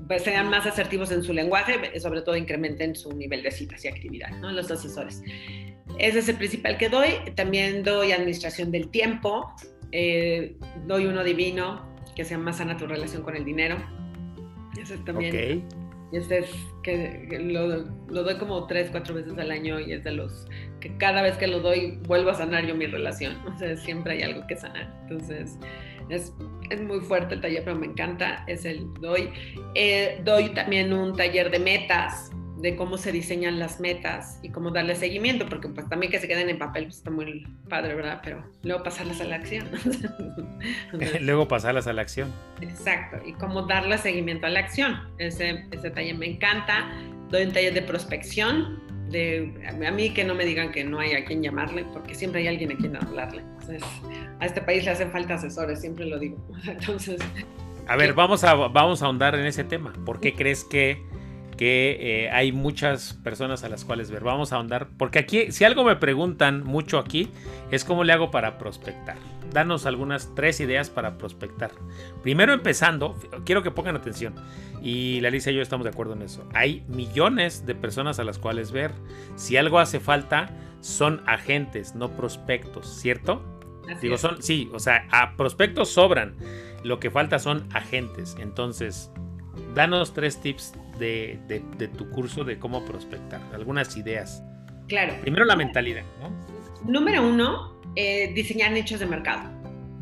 [0.08, 3.88] pues sean más asertivos en su lenguaje, sobre todo incrementen su nivel de citas y
[3.88, 4.52] actividad, ¿no?
[4.52, 5.22] Los asesores.
[6.00, 7.10] Ese es el principal que doy.
[7.36, 9.52] También doy administración del tiempo,
[9.92, 11.86] eh, doy uno divino
[12.16, 13.78] que se llama Sana tu relación con el dinero.
[14.80, 15.68] Ese también.
[16.14, 16.52] Este es
[16.84, 20.46] que lo, lo, doy como tres, cuatro veces al año y es de los
[20.80, 23.36] que cada vez que lo doy vuelvo a sanar yo mi relación.
[23.46, 24.98] O sea, siempre hay algo que sanar.
[25.02, 25.60] Entonces,
[26.10, 26.34] es,
[26.70, 28.46] es muy fuerte el taller, pero me encanta.
[28.48, 29.30] Es el doy.
[29.76, 32.32] Eh, doy también un taller de metas
[32.62, 36.28] de cómo se diseñan las metas y cómo darle seguimiento, porque pues también que se
[36.28, 38.20] queden en papel pues, está muy padre, ¿verdad?
[38.24, 39.70] Pero luego pasarlas a la acción.
[41.22, 42.34] luego pasarlas a la acción.
[42.62, 44.98] Exacto, y cómo darle seguimiento a la acción.
[45.20, 46.90] Ese, ese taller me encanta.
[47.30, 51.14] Doy un taller de prospección, de, a mí que no me digan que no hay
[51.14, 53.42] a quien llamarle, porque siempre hay alguien a quien hablarle.
[53.42, 53.84] Entonces,
[54.40, 56.38] a este país le hacen falta asesores, siempre lo digo.
[56.68, 57.20] Entonces...
[57.88, 59.94] A ver, vamos a, vamos a ahondar en ese tema.
[60.06, 61.06] ¿Por qué crees que
[61.58, 64.24] que eh, hay muchas personas a las cuales ver.
[64.24, 67.30] Vamos a ahondar, porque aquí, si algo me preguntan mucho aquí,
[67.72, 69.18] es cómo le hago para prospectar.
[69.52, 71.72] danos algunas tres ideas para prospectar.
[72.22, 74.36] Primero empezando, quiero que pongan atención,
[74.82, 76.48] y la Alicia y yo estamos de acuerdo en eso.
[76.54, 78.92] Hay millones de personas a las cuales ver.
[79.36, 80.50] Si algo hace falta,
[80.82, 83.42] son agentes, no prospectos, ¿cierto?
[84.02, 86.36] Digo, son, sí, o sea, a prospectos sobran.
[86.84, 88.36] Lo que falta son agentes.
[88.40, 89.12] Entonces,
[89.74, 91.40] danos tres tips de,
[91.98, 94.44] tu curso de cómo prospectar, algunas ideas.
[94.88, 95.16] Claro.
[95.22, 96.32] Primero la mentalidad, ¿no?
[96.90, 99.50] Número uno, eh, diseñar nichos de mercado.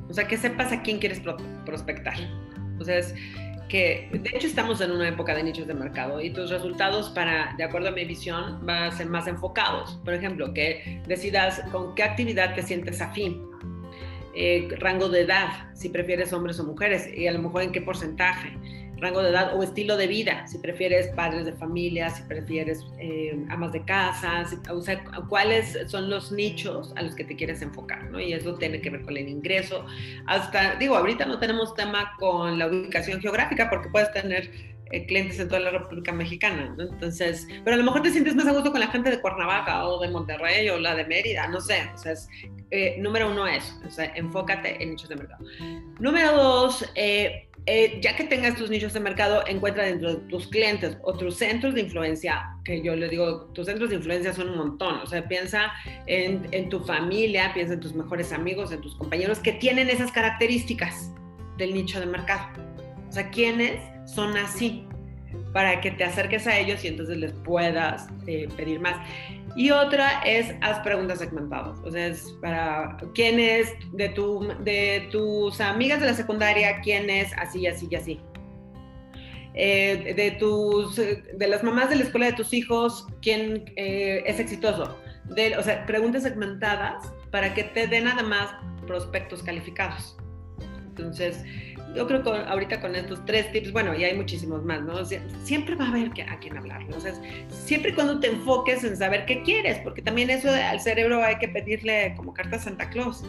[0.10, 1.22] O sea, que sepas a quién quieres
[1.66, 2.16] prospectar.
[2.80, 3.16] O sea, es
[3.70, 7.56] que de hecho estamos en una época de nichos de mercado y tus resultados para,
[7.58, 10.00] de acuerdo a mi visión, van a ser más enfocados.
[10.06, 13.41] Por ejemplo, que decidas con qué actividad te sientes afín
[14.38, 17.80] eh, rango de edad, si prefieres hombres o mujeres, y a lo mejor en qué
[17.80, 18.52] porcentaje,
[18.98, 23.38] rango de edad o estilo de vida, si prefieres padres de familia, si prefieres eh,
[23.50, 28.10] amas de casa, o sea, cuáles son los nichos a los que te quieres enfocar,
[28.12, 28.20] ¿no?
[28.20, 29.86] Y eso tiene que ver con el ingreso.
[30.26, 35.39] Hasta, digo, ahorita no tenemos tema con la ubicación geográfica porque puedes tener eh, clientes
[35.39, 36.84] en toda la República Mexicana, ¿no?
[36.84, 39.88] Entonces, pero a lo mejor te sientes más a gusto con la gente de Cuernavaca
[39.88, 42.30] o de Monterrey o la de Mérida, no sé, o sea, es,
[42.70, 45.43] eh, número uno es, o sea, enfócate en nichos de mercado.
[46.00, 47.45] Número dos, eh,
[48.01, 51.82] ya que tengas tus nichos de mercado, encuentra dentro de tus clientes otros centros de
[51.82, 55.72] influencia, que yo le digo, tus centros de influencia son un montón, o sea, piensa
[56.05, 60.11] en, en tu familia, piensa en tus mejores amigos, en tus compañeros que tienen esas
[60.11, 61.11] características
[61.57, 62.49] del nicho de mercado.
[63.09, 64.86] O sea, ¿quiénes son así,
[65.53, 68.97] para que te acerques a ellos y entonces les puedas eh, pedir más.
[69.56, 71.80] Y otra es haz preguntas segmentadas.
[71.84, 77.10] O sea, es para quién es de, tu, de tus amigas de la secundaria, quién
[77.10, 78.20] es así, así y así.
[79.53, 84.39] Eh, de, tus, de las mamás de la escuela de tus hijos, quién eh, es
[84.41, 84.97] exitoso.
[85.24, 88.49] De, o sea, preguntas segmentadas para que te den además
[88.86, 90.18] prospectos calificados.
[90.89, 91.41] Entonces,
[91.96, 95.04] yo creo que ahorita con estos tres tips, bueno, y hay muchísimos más, ¿no?
[95.43, 96.98] siempre va a haber a quien hablar, ¿no?
[96.98, 97.14] O sea,
[97.50, 101.38] siempre y cuando te enfoques en saber qué quieres, porque también eso al cerebro hay
[101.38, 103.24] que pedirle como carta a Santa Claus.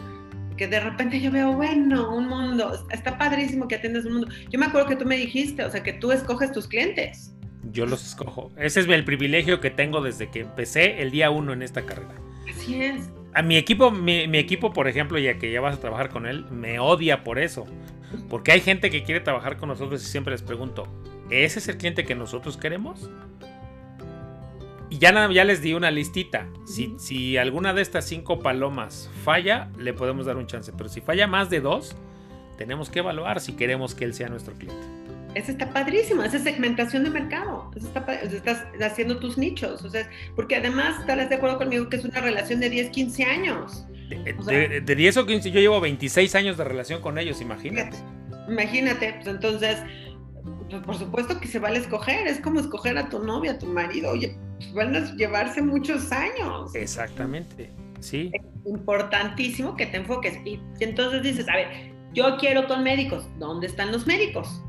[0.57, 4.29] Que de repente yo veo, bueno, un mundo, está padrísimo que atiendas un mundo.
[4.49, 7.35] Yo me acuerdo que tú me dijiste, o sea, que tú escoges tus clientes.
[7.73, 8.51] Yo los escojo.
[8.57, 12.15] Ese es el privilegio que tengo desde que empecé el día uno en esta carrera.
[12.51, 13.11] Así es.
[13.35, 16.25] A mi equipo, mi, mi, equipo, por ejemplo, ya que ya vas a trabajar con
[16.25, 17.67] él, me odia por eso.
[18.29, 20.87] Porque hay gente que quiere trabajar con nosotros y siempre les pregunto,
[21.31, 23.11] ¿ese es el cliente que nosotros queremos?
[24.89, 26.47] Y ya, ya les di una listita.
[26.65, 30.73] Si, si alguna de estas cinco palomas falla, le podemos dar un chance.
[30.77, 31.97] Pero si falla más de dos,
[32.57, 34.87] tenemos que evaluar si queremos que él sea nuestro cliente.
[35.35, 37.71] Eso está padrísimo, esa es segmentación de mercado.
[37.75, 39.85] estás haciendo tus nichos.
[39.85, 43.25] O sea, porque además, estarás de acuerdo conmigo que es una relación de 10, 15
[43.25, 43.85] años.
[44.09, 47.97] De, 10 o 15, yo llevo 26 años de relación con ellos, imagínate.
[48.49, 49.79] Imagínate, pues entonces,
[50.71, 53.67] pues por supuesto que se vale escoger, es como escoger a tu novia, a tu
[53.67, 56.75] marido, oye, pues van a llevarse muchos años.
[56.75, 58.31] Exactamente, sí.
[58.33, 60.35] Es importantísimo que te enfoques.
[60.45, 61.69] Y, y entonces dices, a ver,
[62.15, 64.63] yo quiero con médicos, ¿dónde están los médicos?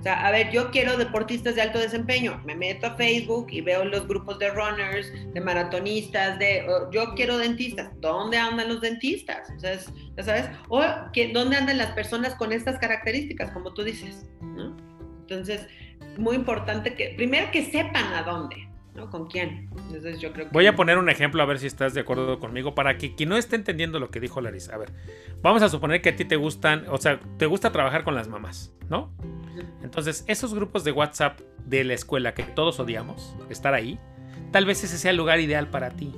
[0.00, 3.60] O sea, a ver, yo quiero deportistas de alto desempeño, me meto a Facebook y
[3.60, 9.52] veo los grupos de runners, de maratonistas, de, yo quiero dentistas, ¿dónde andan los dentistas?
[9.54, 9.78] O sea,
[10.16, 10.80] ya sabes, o
[11.34, 14.26] ¿dónde andan las personas con estas características, como tú dices?
[15.20, 15.66] Entonces,
[16.16, 19.10] muy importante que, primero que sepan a dónde, ¿no?
[19.10, 19.68] ¿Con quién?
[19.76, 20.52] Entonces, yo creo que...
[20.52, 23.28] Voy a poner un ejemplo a ver si estás de acuerdo conmigo para que quien
[23.28, 24.74] no esté entendiendo lo que dijo Larissa.
[24.74, 24.90] A ver,
[25.42, 28.28] vamos a suponer que a ti te gustan, o sea, te gusta trabajar con las
[28.28, 29.12] mamás, ¿no?
[29.82, 33.98] Entonces, esos grupos de WhatsApp de la escuela que todos odiamos, estar ahí,
[34.50, 36.12] tal vez ese sea el lugar ideal para ti.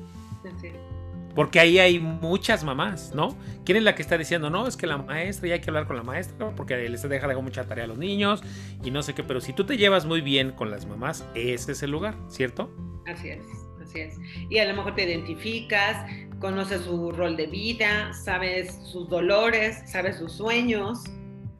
[1.35, 3.37] Porque ahí hay muchas mamás, ¿no?
[3.65, 5.87] ¿Quién es la que está diciendo, no, es que la maestra, y hay que hablar
[5.87, 8.43] con la maestra, porque les deja de mucha tarea a los niños
[8.85, 11.73] y no sé qué, pero si tú te llevas muy bien con las mamás, ese
[11.73, 12.71] es el lugar, ¿cierto?
[13.07, 13.45] Así es,
[13.83, 14.19] así es.
[14.51, 16.05] Y a lo mejor te identificas,
[16.39, 21.05] conoces su rol de vida, sabes sus dolores, sabes sus sueños,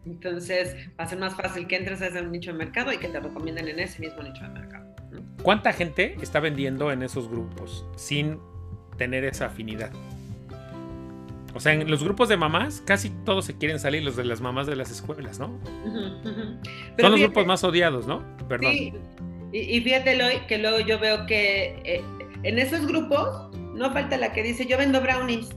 [0.05, 3.09] entonces va a ser más fácil que entres a ese nicho de mercado y que
[3.09, 4.95] te recomienden en ese mismo nicho de mercado.
[5.43, 8.39] ¿Cuánta gente está vendiendo en esos grupos sin
[8.97, 9.91] tener esa afinidad?
[11.55, 14.41] O sea, en los grupos de mamás casi todos se quieren salir, los de las
[14.41, 15.59] mamás de las escuelas, ¿no?
[16.99, 18.25] Son los grupos más odiados, ¿no?
[18.49, 18.73] Perdón.
[18.73, 18.93] Sí.
[19.53, 20.17] Y, fíjate,
[20.49, 22.03] que luego yo veo que eh,
[22.43, 25.51] en esos grupos no falta la que dice, yo vendo brownies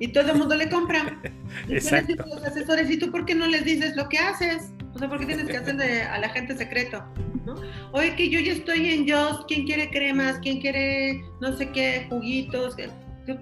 [0.00, 1.20] y todo el mundo le compra.
[1.68, 2.24] Y Exacto.
[2.26, 4.70] los asesores, ¿y tú por qué no les dices lo que haces?
[4.98, 7.04] O sea, ¿por qué tienes que hacer a la gente secreto?
[7.46, 7.54] ¿no?
[7.92, 10.40] Oye, que yo ya estoy en Just, ¿quién quiere cremas?
[10.42, 12.74] ¿Quién quiere no sé qué, juguitos?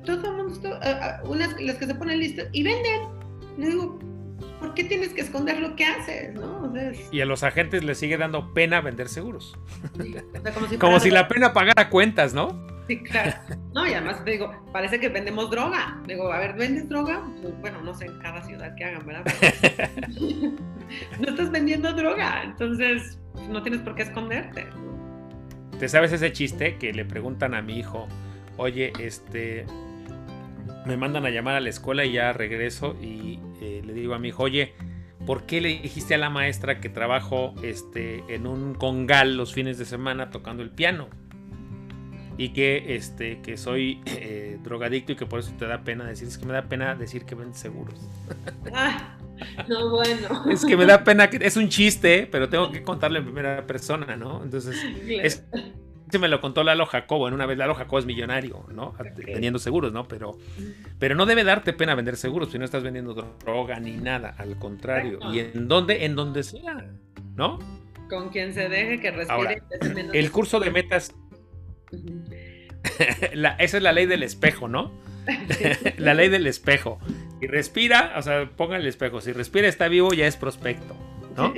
[0.04, 0.78] Todo el mundo,
[1.24, 3.00] unas las que se ponen listas y venden.
[3.56, 3.98] Le digo,
[4.58, 6.34] ¿por qué tienes que esconder lo que haces?
[6.34, 6.72] ¿no?
[7.10, 9.56] Y a los agentes les sigue dando pena vender seguros.
[10.78, 12.66] como si, la pena pagara cuentas, ¿no?
[12.86, 13.32] Sí, claro.
[13.74, 16.00] No, y además te digo, parece que vendemos droga.
[16.06, 17.22] Digo, a ver, ¿vendes droga?
[17.42, 19.24] Pues, bueno, no sé en cada ciudad que hagan, ¿verdad?
[21.20, 24.66] no estás vendiendo droga, entonces pues, no tienes por qué esconderte.
[25.78, 28.06] ¿Te sabes ese chiste que le preguntan a mi hijo?
[28.56, 29.66] Oye, este,
[30.86, 33.40] me mandan a llamar a la escuela y ya regreso y
[34.00, 34.74] digo a mi hijo, oye,
[35.26, 39.78] ¿por qué le dijiste a la maestra que trabajo este, en un congal los fines
[39.78, 41.08] de semana tocando el piano?
[42.38, 46.28] Y que, este, que soy eh, drogadicto y que por eso te da pena decir,
[46.28, 47.98] es que me da pena decir que venden seguros.
[48.74, 49.16] Ah,
[49.68, 50.44] no, bueno.
[50.50, 53.66] Es que me da pena, que, es un chiste, pero tengo que contarlo en primera
[53.66, 54.42] persona, ¿no?
[54.42, 54.76] Entonces,
[55.08, 55.44] es
[56.10, 57.58] se me lo contó Lalo Jacobo en una vez.
[57.58, 58.94] Lalo Jacobo es millonario, ¿no?
[59.16, 60.06] Vendiendo seguros, ¿no?
[60.06, 60.38] Pero,
[60.98, 64.34] pero no debe darte pena vender seguros si no estás vendiendo droga ni nada.
[64.38, 65.18] Al contrario.
[65.32, 66.04] ¿Y en dónde?
[66.04, 66.86] En donde sea,
[67.34, 67.58] ¿no?
[68.08, 69.32] Con quien se deje que respire.
[69.32, 69.56] Ahora,
[70.12, 71.14] el curso de metas.
[73.58, 74.92] esa es la ley del espejo, ¿no?
[75.98, 77.00] la ley del espejo.
[77.40, 79.20] Si respira, o sea, ponga el espejo.
[79.20, 80.96] Si respira está vivo, ya es prospecto,
[81.36, 81.52] ¿no?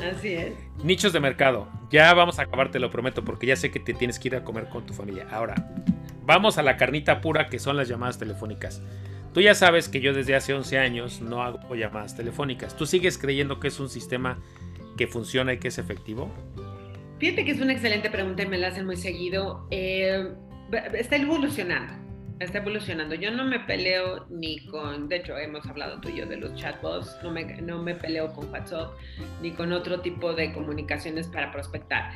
[0.00, 0.54] Así es.
[0.82, 1.68] Nichos de mercado.
[1.90, 4.36] Ya vamos a acabar, te lo prometo, porque ya sé que te tienes que ir
[4.36, 5.26] a comer con tu familia.
[5.30, 5.54] Ahora,
[6.24, 8.82] vamos a la carnita pura que son las llamadas telefónicas.
[9.34, 12.76] Tú ya sabes que yo desde hace 11 años no hago llamadas telefónicas.
[12.76, 14.38] ¿Tú sigues creyendo que es un sistema
[14.96, 16.30] que funciona y que es efectivo?
[17.18, 19.66] Fíjate que es una excelente pregunta y me la hacen muy seguido.
[19.70, 20.32] Eh,
[20.94, 22.07] está evolucionando
[22.40, 23.14] está evolucionando.
[23.14, 26.54] Yo no me peleo ni con, de hecho hemos hablado tú y yo de los
[26.54, 28.92] chatbots, no me, no me peleo con WhatsApp
[29.42, 32.12] ni con otro tipo de comunicaciones para prospectar.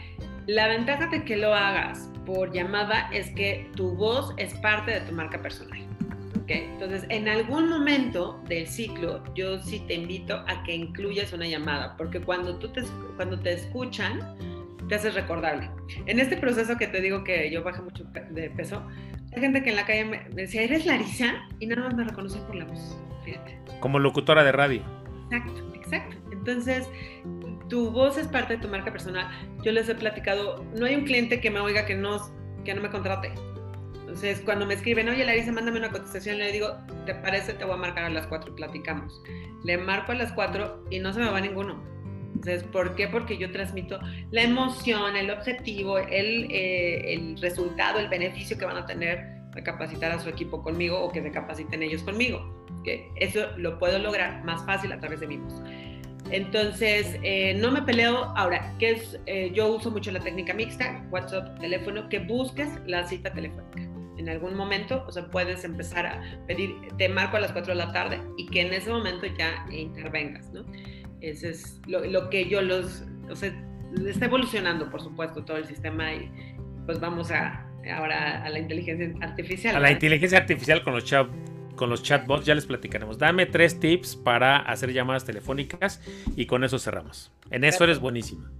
[0.46, 5.00] La ventaja de que lo hagas por llamada es que tu voz es parte de
[5.00, 5.80] tu marca personal.
[6.42, 6.68] ¿okay?
[6.72, 11.96] Entonces, en algún momento del ciclo, yo sí te invito a que incluyas una llamada,
[11.96, 12.82] porque cuando, tú te,
[13.16, 14.36] cuando te escuchan,
[14.88, 15.70] te haces recordable.
[16.06, 18.84] En este proceso que te digo que yo bajé mucho de peso,
[19.34, 21.48] hay gente que en la calle me, decía, ¿eres Larisa?
[21.58, 23.58] Y nada más me reconocen por la voz, fíjate.
[23.80, 24.82] Como locutora de radio.
[25.30, 26.16] Exacto, exacto.
[26.32, 26.88] Entonces,
[27.68, 29.26] tu voz es parte de tu marca personal.
[29.62, 32.18] Yo les he platicado, no hay un cliente que me oiga que no,
[32.64, 33.32] que no me contrate.
[34.00, 36.76] Entonces, cuando me escriben, oye Larisa, mándame una contestación, le digo,
[37.06, 37.54] ¿te parece?
[37.54, 39.22] Te voy a marcar a las 4 y platicamos.
[39.64, 41.82] Le marco a las 4 y no se me va ninguno.
[42.34, 43.08] Entonces, ¿por qué?
[43.08, 43.98] Porque yo transmito
[44.30, 49.62] la emoción, el objetivo, el, eh, el resultado, el beneficio que van a tener de
[49.62, 52.66] capacitar a su equipo conmigo o que se capaciten ellos conmigo.
[52.84, 55.62] Que eso lo puedo lograr más fácil a través de mí voz.
[56.30, 58.32] Entonces, eh, no me peleo.
[58.36, 63.06] Ahora, que es, eh, yo uso mucho la técnica mixta, WhatsApp, teléfono, que busques la
[63.06, 63.82] cita telefónica.
[64.16, 67.78] En algún momento, o sea, puedes empezar a pedir, te marco a las 4 de
[67.78, 70.64] la tarde y que en ese momento ya intervengas, ¿no?
[71.22, 73.52] Ese es lo, que yo los, o sea,
[74.06, 76.30] está evolucionando, por supuesto, todo el sistema y
[76.84, 79.76] pues vamos a ahora a la inteligencia artificial.
[79.76, 81.28] A la inteligencia artificial con los chat,
[81.76, 83.18] con los chatbots ya les platicaremos.
[83.18, 86.00] Dame tres tips para hacer llamadas telefónicas
[86.36, 87.32] y con eso cerramos.
[87.50, 88.50] En eso eres buenísima.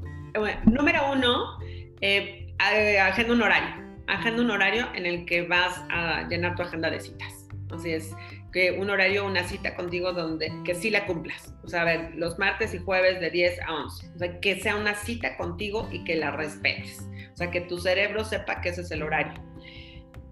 [0.64, 1.58] número uno,
[2.00, 2.54] eh,
[3.00, 3.82] agenda un horario.
[4.06, 7.48] Agenda un horario en el que vas a llenar tu agenda de citas.
[7.70, 8.14] Así es,
[8.52, 11.54] que un horario, una cita contigo donde que sí la cumplas.
[11.64, 14.10] O sea, ver, los martes y jueves de 10 a 11.
[14.14, 17.00] O sea, que sea una cita contigo y que la respetes.
[17.32, 19.42] O sea, que tu cerebro sepa que ese es el horario.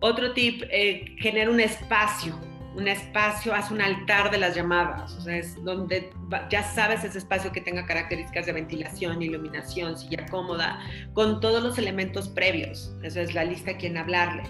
[0.01, 2.39] Otro tip, eh, genera un espacio
[2.75, 6.11] un espacio, haz un altar de las llamadas, o sea, es donde
[6.51, 10.81] ya sabes ese espacio que tenga características de ventilación, iluminación, silla cómoda,
[11.13, 12.95] con todos los elementos previos.
[13.03, 14.45] Esa es la lista a quien hablarle.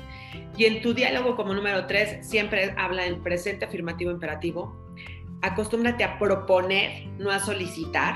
[0.60, 4.76] Y en tu diálogo como número tres, siempre habla en presente afirmativo imperativo.
[5.40, 8.14] Acostúmbrate a proponer, no a solicitar.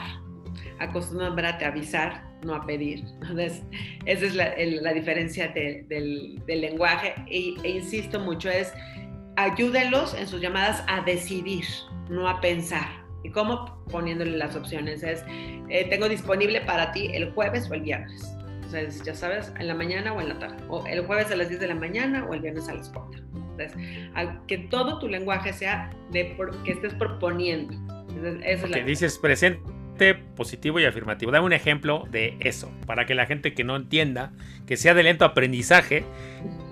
[0.78, 3.02] Acostúmbrate a avisar, no a pedir.
[3.22, 3.62] Entonces,
[4.04, 4.34] esa es
[4.82, 7.14] la, diferencia del, lenguaje.
[7.30, 8.74] E, e insisto mucho, es
[9.36, 11.64] ayúdenlos en sus llamadas a decidir,
[12.10, 12.88] no a pensar.
[13.22, 13.82] ¿Y cómo?
[13.90, 15.02] Poniéndole las opciones.
[15.02, 15.24] Es,
[15.70, 18.36] eh, tengo disponible para ti el jueves o el viernes.
[18.74, 20.56] Sea, ya sabes, en la mañana o en la tarde.
[20.68, 23.22] O el jueves a las 10 de la mañana o el viernes a las 4.
[23.34, 23.72] Entonces,
[24.48, 27.72] que todo tu lenguaje sea de que estés proponiendo.
[28.44, 31.30] eso es la dices presente, positivo y afirmativo.
[31.30, 34.32] Dame un ejemplo de eso, para que la gente que no entienda,
[34.66, 36.04] que sea de lento aprendizaje,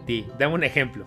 [0.07, 1.07] di, dame un ejemplo.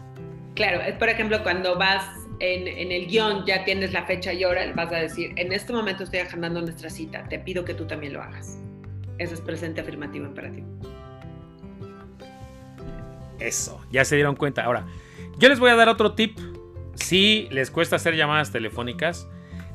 [0.56, 2.08] Claro, es por ejemplo cuando vas
[2.40, 6.04] en, el guion, ya tienes la fecha y hora, vas a decir, en este momento
[6.04, 8.62] estoy agendando nuestra cita, te pido que tú también lo hagas.
[9.18, 10.68] Eso es presente afirmativo imperativo.
[13.40, 14.64] Eso, ya se dieron cuenta.
[14.64, 14.86] Ahora,
[15.38, 16.38] yo les voy a dar otro tip
[16.96, 19.28] si les cuesta hacer llamadas telefónicas,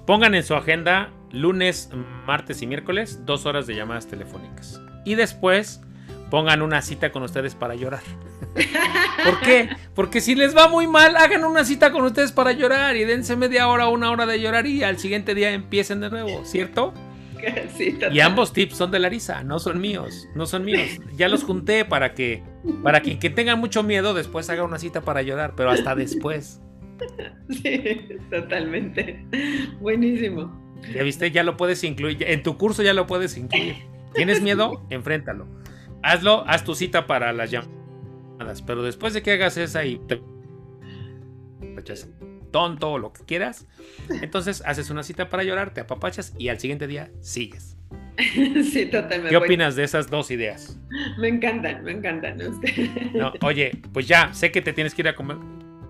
[0.07, 1.91] pongan en su agenda lunes,
[2.27, 4.81] martes y miércoles dos horas de llamadas telefónicas.
[5.05, 5.81] Y después
[6.31, 8.03] pongan una cita con ustedes para llorar.
[9.25, 9.69] ¿Por qué?
[9.95, 13.37] Porque si les va muy mal, hagan una cita con ustedes para llorar y dense
[13.37, 16.95] media hora o una hora de llorar y al siguiente día empiecen de nuevo, ¿cierto?
[18.13, 20.99] y ambos tips son de Larisa, no son míos, no son míos.
[21.17, 22.43] Ya los junté para que,
[22.83, 26.61] para que, que tengan mucho miedo, después haga una cita para llorar, pero hasta después.
[27.49, 29.25] Sí, totalmente.
[29.81, 30.55] Buenísimo.
[30.95, 32.23] Ya viste, ya lo puedes incluir.
[32.23, 33.77] En tu curso ya lo puedes incluir.
[34.15, 34.85] ¿Tienes miedo?
[34.91, 35.47] Enfréntalo.
[36.03, 38.63] Hazlo, haz tu cita para las llamadas.
[38.63, 40.21] Pero después de que hagas esa y te
[42.51, 43.67] tonto o lo que quieras,
[44.09, 47.77] entonces haces una cita para llorar, te apapachas y al siguiente día sigues.
[48.73, 49.31] Sí, totalmente.
[49.31, 50.79] ¿Qué opinas de esas dos ideas?
[51.19, 52.39] Me encantan, me encantan.
[53.15, 55.39] No, oye, pues ya, sé que te tienes que ir a comer.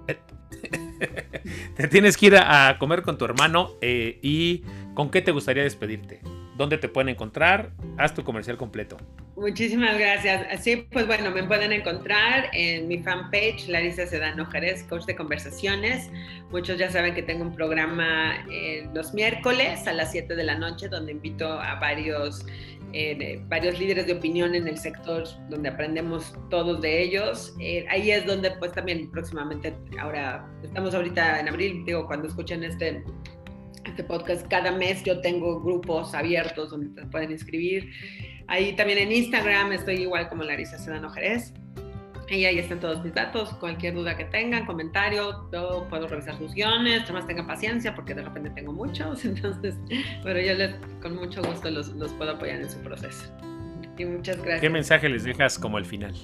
[1.77, 4.63] te tienes que ir a, comer con tu hermano eh, y
[4.95, 6.21] ¿con qué te gustaría despedirte?
[6.61, 7.71] ¿Dónde te pueden encontrar?
[7.97, 8.99] Haz tu comercial completo.
[9.35, 10.47] Muchísimas gracias.
[10.51, 16.11] Así pues bueno, me pueden encontrar en mi fanpage, Larisa Sedano Jerez, coach de conversaciones.
[16.51, 20.59] Muchos ya saben que tengo un programa eh, los miércoles a las 7 de la
[20.59, 22.45] noche donde invito a varios,
[22.93, 27.55] eh, varios líderes de opinión en el sector donde aprendemos todos de ellos.
[27.59, 32.65] Eh, ahí es donde pues también próximamente, ahora estamos ahorita en abril, digo, cuando escuchen
[32.65, 33.03] este
[33.91, 34.47] este podcast.
[34.49, 37.91] Cada mes yo tengo grupos abiertos donde te pueden inscribir.
[38.47, 41.53] Ahí también en Instagram estoy igual como Larisa Sedano Jerez.
[42.31, 43.51] Y ahí están todos mis datos.
[43.55, 47.03] Cualquier duda que tengan, comentario, yo puedo revisar sus guiones.
[47.03, 49.25] Además, tengan paciencia porque de repente tengo muchos.
[49.25, 49.75] Entonces,
[50.23, 53.25] pero yo les, con mucho gusto los, los puedo apoyar en su proceso.
[53.99, 54.61] Y muchas gracias.
[54.61, 56.15] ¿Qué mensaje les dejas como el final?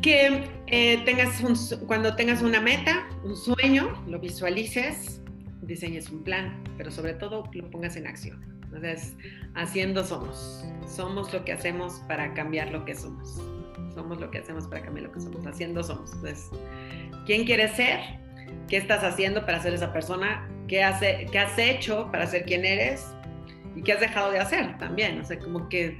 [0.00, 1.56] Que eh, tengas un,
[1.86, 5.20] cuando tengas una meta, un sueño, lo visualices,
[5.62, 8.40] diseñes un plan, pero sobre todo lo pongas en acción.
[8.64, 9.16] Entonces,
[9.54, 10.64] haciendo somos.
[10.86, 13.42] Somos lo que hacemos para cambiar lo que somos.
[13.94, 15.44] Somos lo que hacemos para cambiar lo que somos.
[15.46, 16.12] Haciendo somos.
[16.14, 16.50] Entonces,
[17.26, 18.00] ¿quién quieres ser?
[18.68, 20.48] ¿Qué estás haciendo para ser esa persona?
[20.68, 23.06] ¿Qué, hace, qué has hecho para ser quien eres?
[23.74, 25.20] ¿Y qué has dejado de hacer también?
[25.20, 25.98] O sea, como que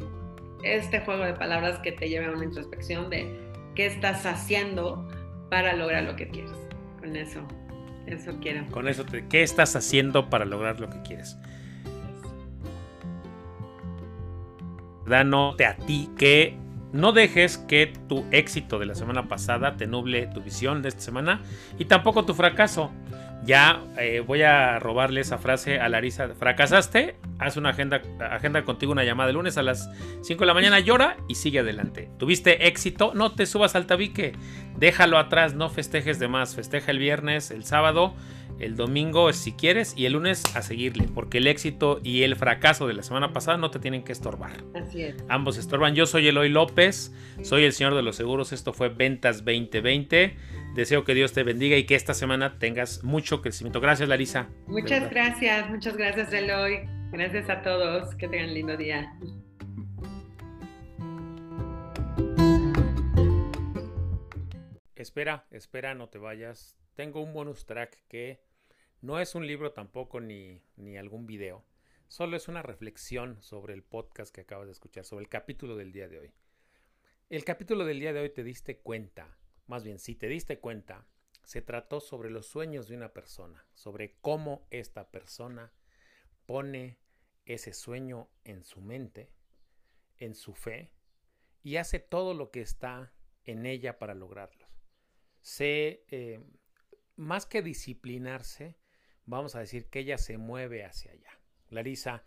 [0.62, 3.26] este juego de palabras que te lleve a una introspección de
[3.74, 5.08] qué estás haciendo
[5.50, 6.52] para lograr lo que quieres.
[7.00, 7.44] Con eso
[8.14, 8.66] eso quiero.
[8.70, 11.36] Con eso, te, ¿qué estás haciendo para lograr lo que quieres?
[15.06, 16.56] Danote a ti que
[16.92, 21.00] no dejes que tu éxito de la semana pasada te nuble tu visión de esta
[21.00, 21.40] semana
[21.78, 22.90] y tampoco tu fracaso.
[23.42, 26.28] Ya eh, voy a robarle esa frase a Larisa.
[26.38, 27.16] ¿Fracasaste?
[27.38, 29.88] Haz una agenda, agenda contigo una llamada de lunes a las
[30.22, 32.10] 5 de la mañana, llora y sigue adelante.
[32.18, 33.12] ¿Tuviste éxito?
[33.14, 34.32] No te subas al tabique.
[34.76, 36.54] Déjalo atrás, no festejes de más.
[36.54, 38.14] Festeja el viernes, el sábado,
[38.60, 41.08] el domingo si quieres y el lunes a seguirle.
[41.12, 44.62] Porque el éxito y el fracaso de la semana pasada no te tienen que estorbar.
[44.74, 45.16] Así es.
[45.28, 45.94] Ambos estorban.
[45.94, 48.52] Yo soy Eloy López, soy el señor de los seguros.
[48.52, 50.36] Esto fue Ventas 2020.
[50.74, 53.80] Deseo que Dios te bendiga y que esta semana tengas mucho crecimiento.
[53.80, 54.48] Gracias, Larisa.
[54.66, 56.80] Muchas gracias, muchas gracias, Eloy.
[57.10, 58.14] Gracias a todos.
[58.14, 59.12] Que tengan lindo día.
[64.94, 66.76] Espera, espera, no te vayas.
[66.94, 68.38] Tengo un bonus track que
[69.00, 71.64] no es un libro tampoco ni, ni algún video.
[72.08, 75.92] Solo es una reflexión sobre el podcast que acabas de escuchar, sobre el capítulo del
[75.92, 76.32] día de hoy.
[77.28, 79.40] El capítulo del día de hoy te diste cuenta
[79.70, 81.06] más bien, si te diste cuenta,
[81.44, 85.72] se trató sobre los sueños de una persona, sobre cómo esta persona
[86.44, 86.98] pone
[87.44, 89.32] ese sueño en su mente,
[90.18, 90.90] en su fe,
[91.62, 94.66] y hace todo lo que está en ella para lograrlo.
[95.40, 96.44] Se, eh,
[97.14, 98.76] más que disciplinarse,
[99.30, 101.40] vamos a decir que ella se mueve hacia allá.
[101.68, 102.24] Larisa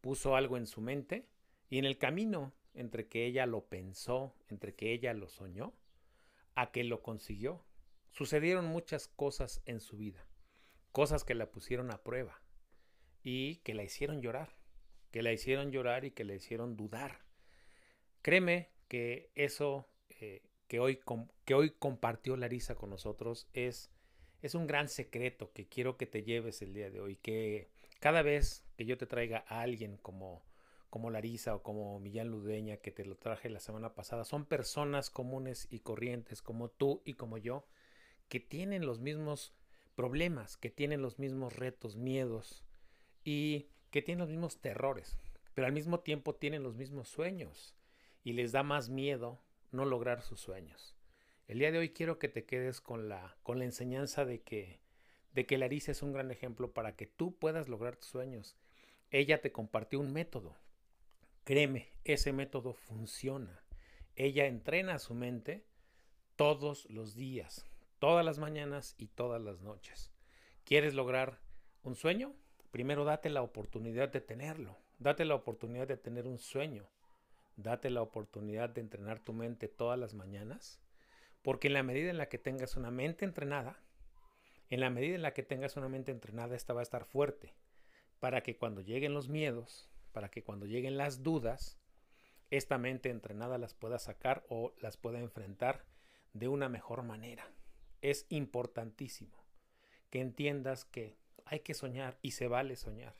[0.00, 1.28] puso algo en su mente
[1.68, 5.74] y en el camino entre que ella lo pensó, entre que ella lo soñó,
[6.54, 7.64] a que lo consiguió.
[8.10, 10.26] Sucedieron muchas cosas en su vida,
[10.92, 12.42] cosas que la pusieron a prueba
[13.22, 14.56] y que la hicieron llorar,
[15.10, 17.20] que la hicieron llorar y que la hicieron dudar.
[18.22, 21.00] Créeme que eso eh, que, hoy,
[21.44, 23.90] que hoy compartió Larisa con nosotros es,
[24.46, 27.68] es un gran secreto que quiero que te lleves el día de hoy, que
[28.00, 30.44] cada vez que yo te traiga a alguien como
[30.88, 35.10] como Larisa o como Millán Ludeña, que te lo traje la semana pasada, son personas
[35.10, 37.66] comunes y corrientes como tú y como yo,
[38.28, 39.52] que tienen los mismos
[39.94, 42.64] problemas, que tienen los mismos retos, miedos
[43.24, 45.18] y que tienen los mismos terrores,
[45.54, 47.74] pero al mismo tiempo tienen los mismos sueños
[48.22, 49.42] y les da más miedo
[49.72, 50.95] no lograr sus sueños.
[51.46, 54.80] El día de hoy quiero que te quedes con la, con la enseñanza de que
[55.36, 58.56] de que Larisa es un gran ejemplo para que tú puedas lograr tus sueños.
[59.10, 60.56] Ella te compartió un método.
[61.44, 63.62] Créeme, ese método funciona.
[64.14, 65.66] Ella entrena su mente
[66.36, 67.66] todos los días,
[67.98, 70.10] todas las mañanas y todas las noches.
[70.64, 71.38] ¿Quieres lograr
[71.82, 72.34] un sueño?
[72.70, 74.78] Primero date la oportunidad de tenerlo.
[74.98, 76.88] Date la oportunidad de tener un sueño.
[77.56, 80.80] Date la oportunidad de entrenar tu mente todas las mañanas.
[81.46, 83.78] Porque en la medida en la que tengas una mente entrenada,
[84.68, 87.54] en la medida en la que tengas una mente entrenada, esta va a estar fuerte.
[88.18, 91.78] Para que cuando lleguen los miedos, para que cuando lleguen las dudas,
[92.50, 95.84] esta mente entrenada las pueda sacar o las pueda enfrentar
[96.32, 97.48] de una mejor manera.
[98.02, 99.46] Es importantísimo
[100.10, 103.14] que entiendas que hay que soñar y se vale soñar.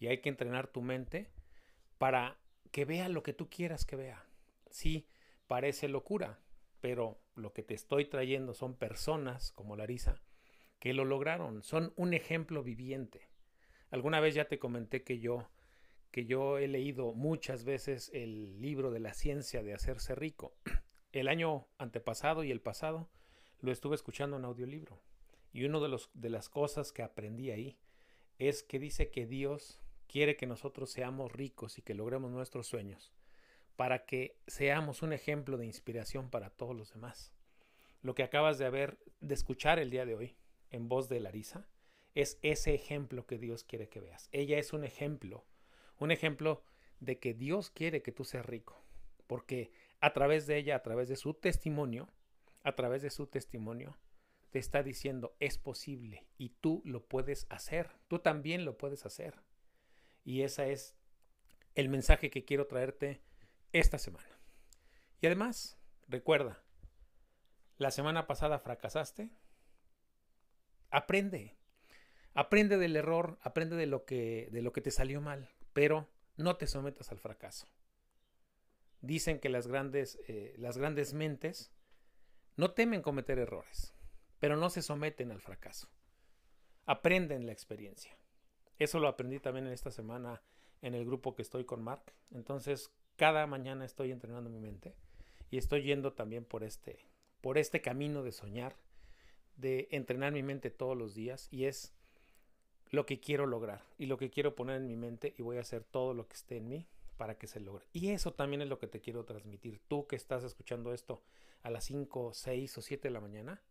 [0.00, 1.30] Y hay que entrenar tu mente
[1.98, 2.36] para
[2.72, 4.26] que vea lo que tú quieras que vea.
[4.70, 5.06] Sí,
[5.46, 6.40] parece locura,
[6.84, 10.20] pero lo que te estoy trayendo son personas como Larisa
[10.78, 13.30] que lo lograron, son un ejemplo viviente.
[13.88, 15.48] Alguna vez ya te comenté que yo
[16.10, 20.58] que yo he leído muchas veces el libro de la ciencia de hacerse rico.
[21.12, 23.08] El año antepasado y el pasado
[23.60, 25.00] lo estuve escuchando en audiolibro.
[25.54, 27.78] Y una de, los, de las cosas que aprendí ahí
[28.38, 33.14] es que dice que Dios quiere que nosotros seamos ricos y que logremos nuestros sueños
[33.76, 37.32] para que seamos un ejemplo de inspiración para todos los demás.
[38.02, 40.36] Lo que acabas de haber de escuchar el día de hoy
[40.70, 41.68] en voz de Larisa
[42.14, 44.28] es ese ejemplo que Dios quiere que veas.
[44.32, 45.44] Ella es un ejemplo,
[45.98, 46.62] un ejemplo
[47.00, 48.80] de que Dios quiere que tú seas rico,
[49.26, 52.08] porque a través de ella, a través de su testimonio,
[52.62, 53.98] a través de su testimonio,
[54.50, 59.42] te está diciendo es posible y tú lo puedes hacer, tú también lo puedes hacer.
[60.24, 60.94] Y ese es
[61.74, 63.20] el mensaje que quiero traerte
[63.78, 64.40] esta semana.
[65.20, 66.62] Y además, recuerda,
[67.76, 69.30] la semana pasada fracasaste,
[70.90, 71.56] aprende,
[72.32, 76.56] aprende del error, aprende de lo que, de lo que te salió mal, pero no
[76.56, 77.66] te sometas al fracaso.
[79.02, 81.70] Dicen que las grandes, eh, las grandes mentes
[82.56, 83.94] no temen cometer errores
[84.44, 85.88] pero no se someten al fracaso.
[86.84, 88.14] Aprenden la experiencia.
[88.78, 90.42] Eso lo aprendí también en esta semana
[90.82, 92.12] en el grupo que estoy con Mark.
[92.30, 94.94] Entonces, cada mañana estoy entrenando mi mente
[95.50, 96.98] y estoy yendo también por este,
[97.40, 98.76] por este camino de soñar,
[99.56, 101.94] de entrenar mi mente todos los días y es
[102.90, 105.60] lo que quiero lograr y lo que quiero poner en mi mente y voy a
[105.60, 106.86] hacer todo lo que esté en mí
[107.16, 107.86] para que se logre.
[107.92, 109.80] Y eso también es lo que te quiero transmitir.
[109.88, 111.22] Tú que estás escuchando esto
[111.62, 113.62] a las 5, 6 o 7 de la mañana,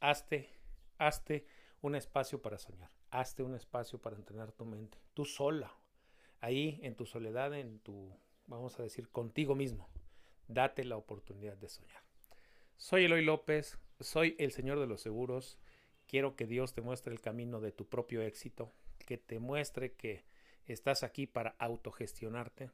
[0.00, 0.50] hazte,
[0.98, 1.46] hazte
[1.80, 5.72] un espacio para soñar, hazte un espacio para entrenar tu mente, tú sola,
[6.40, 8.14] ahí en tu soledad, en tu,
[8.46, 9.88] vamos a decir, contigo mismo,
[10.48, 12.02] date la oportunidad de soñar.
[12.76, 15.58] Soy Eloy López, soy el Señor de los Seguros,
[16.06, 20.24] quiero que Dios te muestre el camino de tu propio éxito, que te muestre que
[20.66, 22.70] estás aquí para autogestionarte,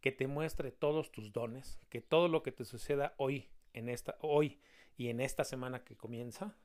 [0.00, 4.16] que te muestre todos tus dones, que todo lo que te suceda hoy en esta
[4.20, 4.60] hoy
[4.96, 6.56] y en esta semana que comienza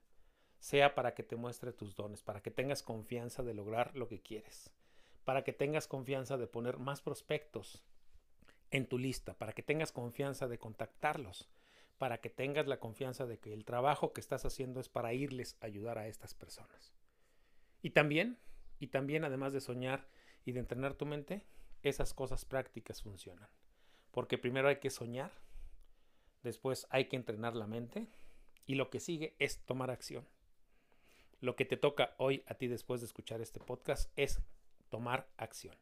[0.59, 4.21] sea para que te muestre tus dones, para que tengas confianza de lograr lo que
[4.21, 4.71] quieres,
[5.23, 7.83] para que tengas confianza de poner más prospectos
[8.71, 11.49] en tu lista, para que tengas confianza de contactarlos,
[11.97, 15.57] para que tengas la confianza de que el trabajo que estás haciendo es para irles
[15.61, 16.93] a ayudar a estas personas.
[17.81, 18.37] Y también,
[18.79, 20.07] y también además de soñar
[20.43, 21.45] y de entrenar tu mente,
[21.83, 23.49] esas cosas prácticas funcionan.
[24.11, 25.31] Porque primero hay que soñar,
[26.43, 28.07] después hay que entrenar la mente
[28.65, 30.27] y lo que sigue es tomar acción.
[31.41, 34.41] Lo que te toca hoy a ti después de escuchar este podcast es
[34.89, 35.75] tomar acción.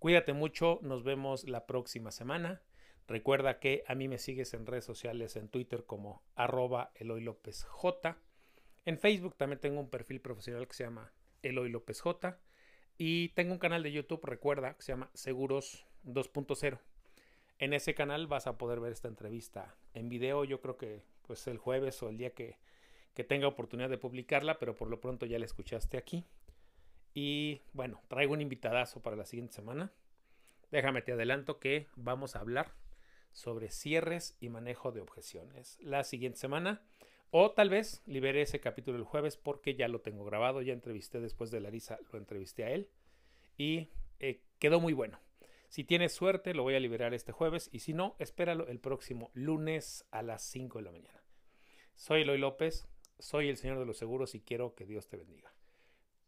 [0.00, 2.62] Cuídate mucho, nos vemos la próxima semana.
[3.06, 7.22] Recuerda que a mí me sigues en redes sociales, en Twitter como arroba Eloy
[7.66, 8.16] J.
[8.86, 12.40] En Facebook también tengo un perfil profesional que se llama Eloy López J.
[12.96, 16.78] Y tengo un canal de YouTube, recuerda, que se llama Seguros 2.0.
[17.58, 20.44] En ese canal vas a poder ver esta entrevista en video.
[20.44, 22.56] Yo creo que pues el jueves o el día que,
[23.12, 26.24] que tenga oportunidad de publicarla, pero por lo pronto ya la escuchaste aquí.
[27.14, 29.92] Y bueno, traigo un invitadazo para la siguiente semana.
[30.70, 32.72] Déjame te adelanto que vamos a hablar
[33.32, 36.82] sobre cierres y manejo de objeciones la siguiente semana.
[37.32, 41.20] O tal vez libere ese capítulo el jueves porque ya lo tengo grabado, ya entrevisté
[41.20, 42.88] después de Larisa, lo entrevisté a él
[43.56, 43.88] y
[44.18, 45.20] eh, quedó muy bueno.
[45.68, 49.30] Si tienes suerte, lo voy a liberar este jueves y si no, espéralo el próximo
[49.34, 51.22] lunes a las 5 de la mañana.
[51.94, 52.88] Soy Eloy López,
[53.20, 55.52] soy el Señor de los Seguros y quiero que Dios te bendiga.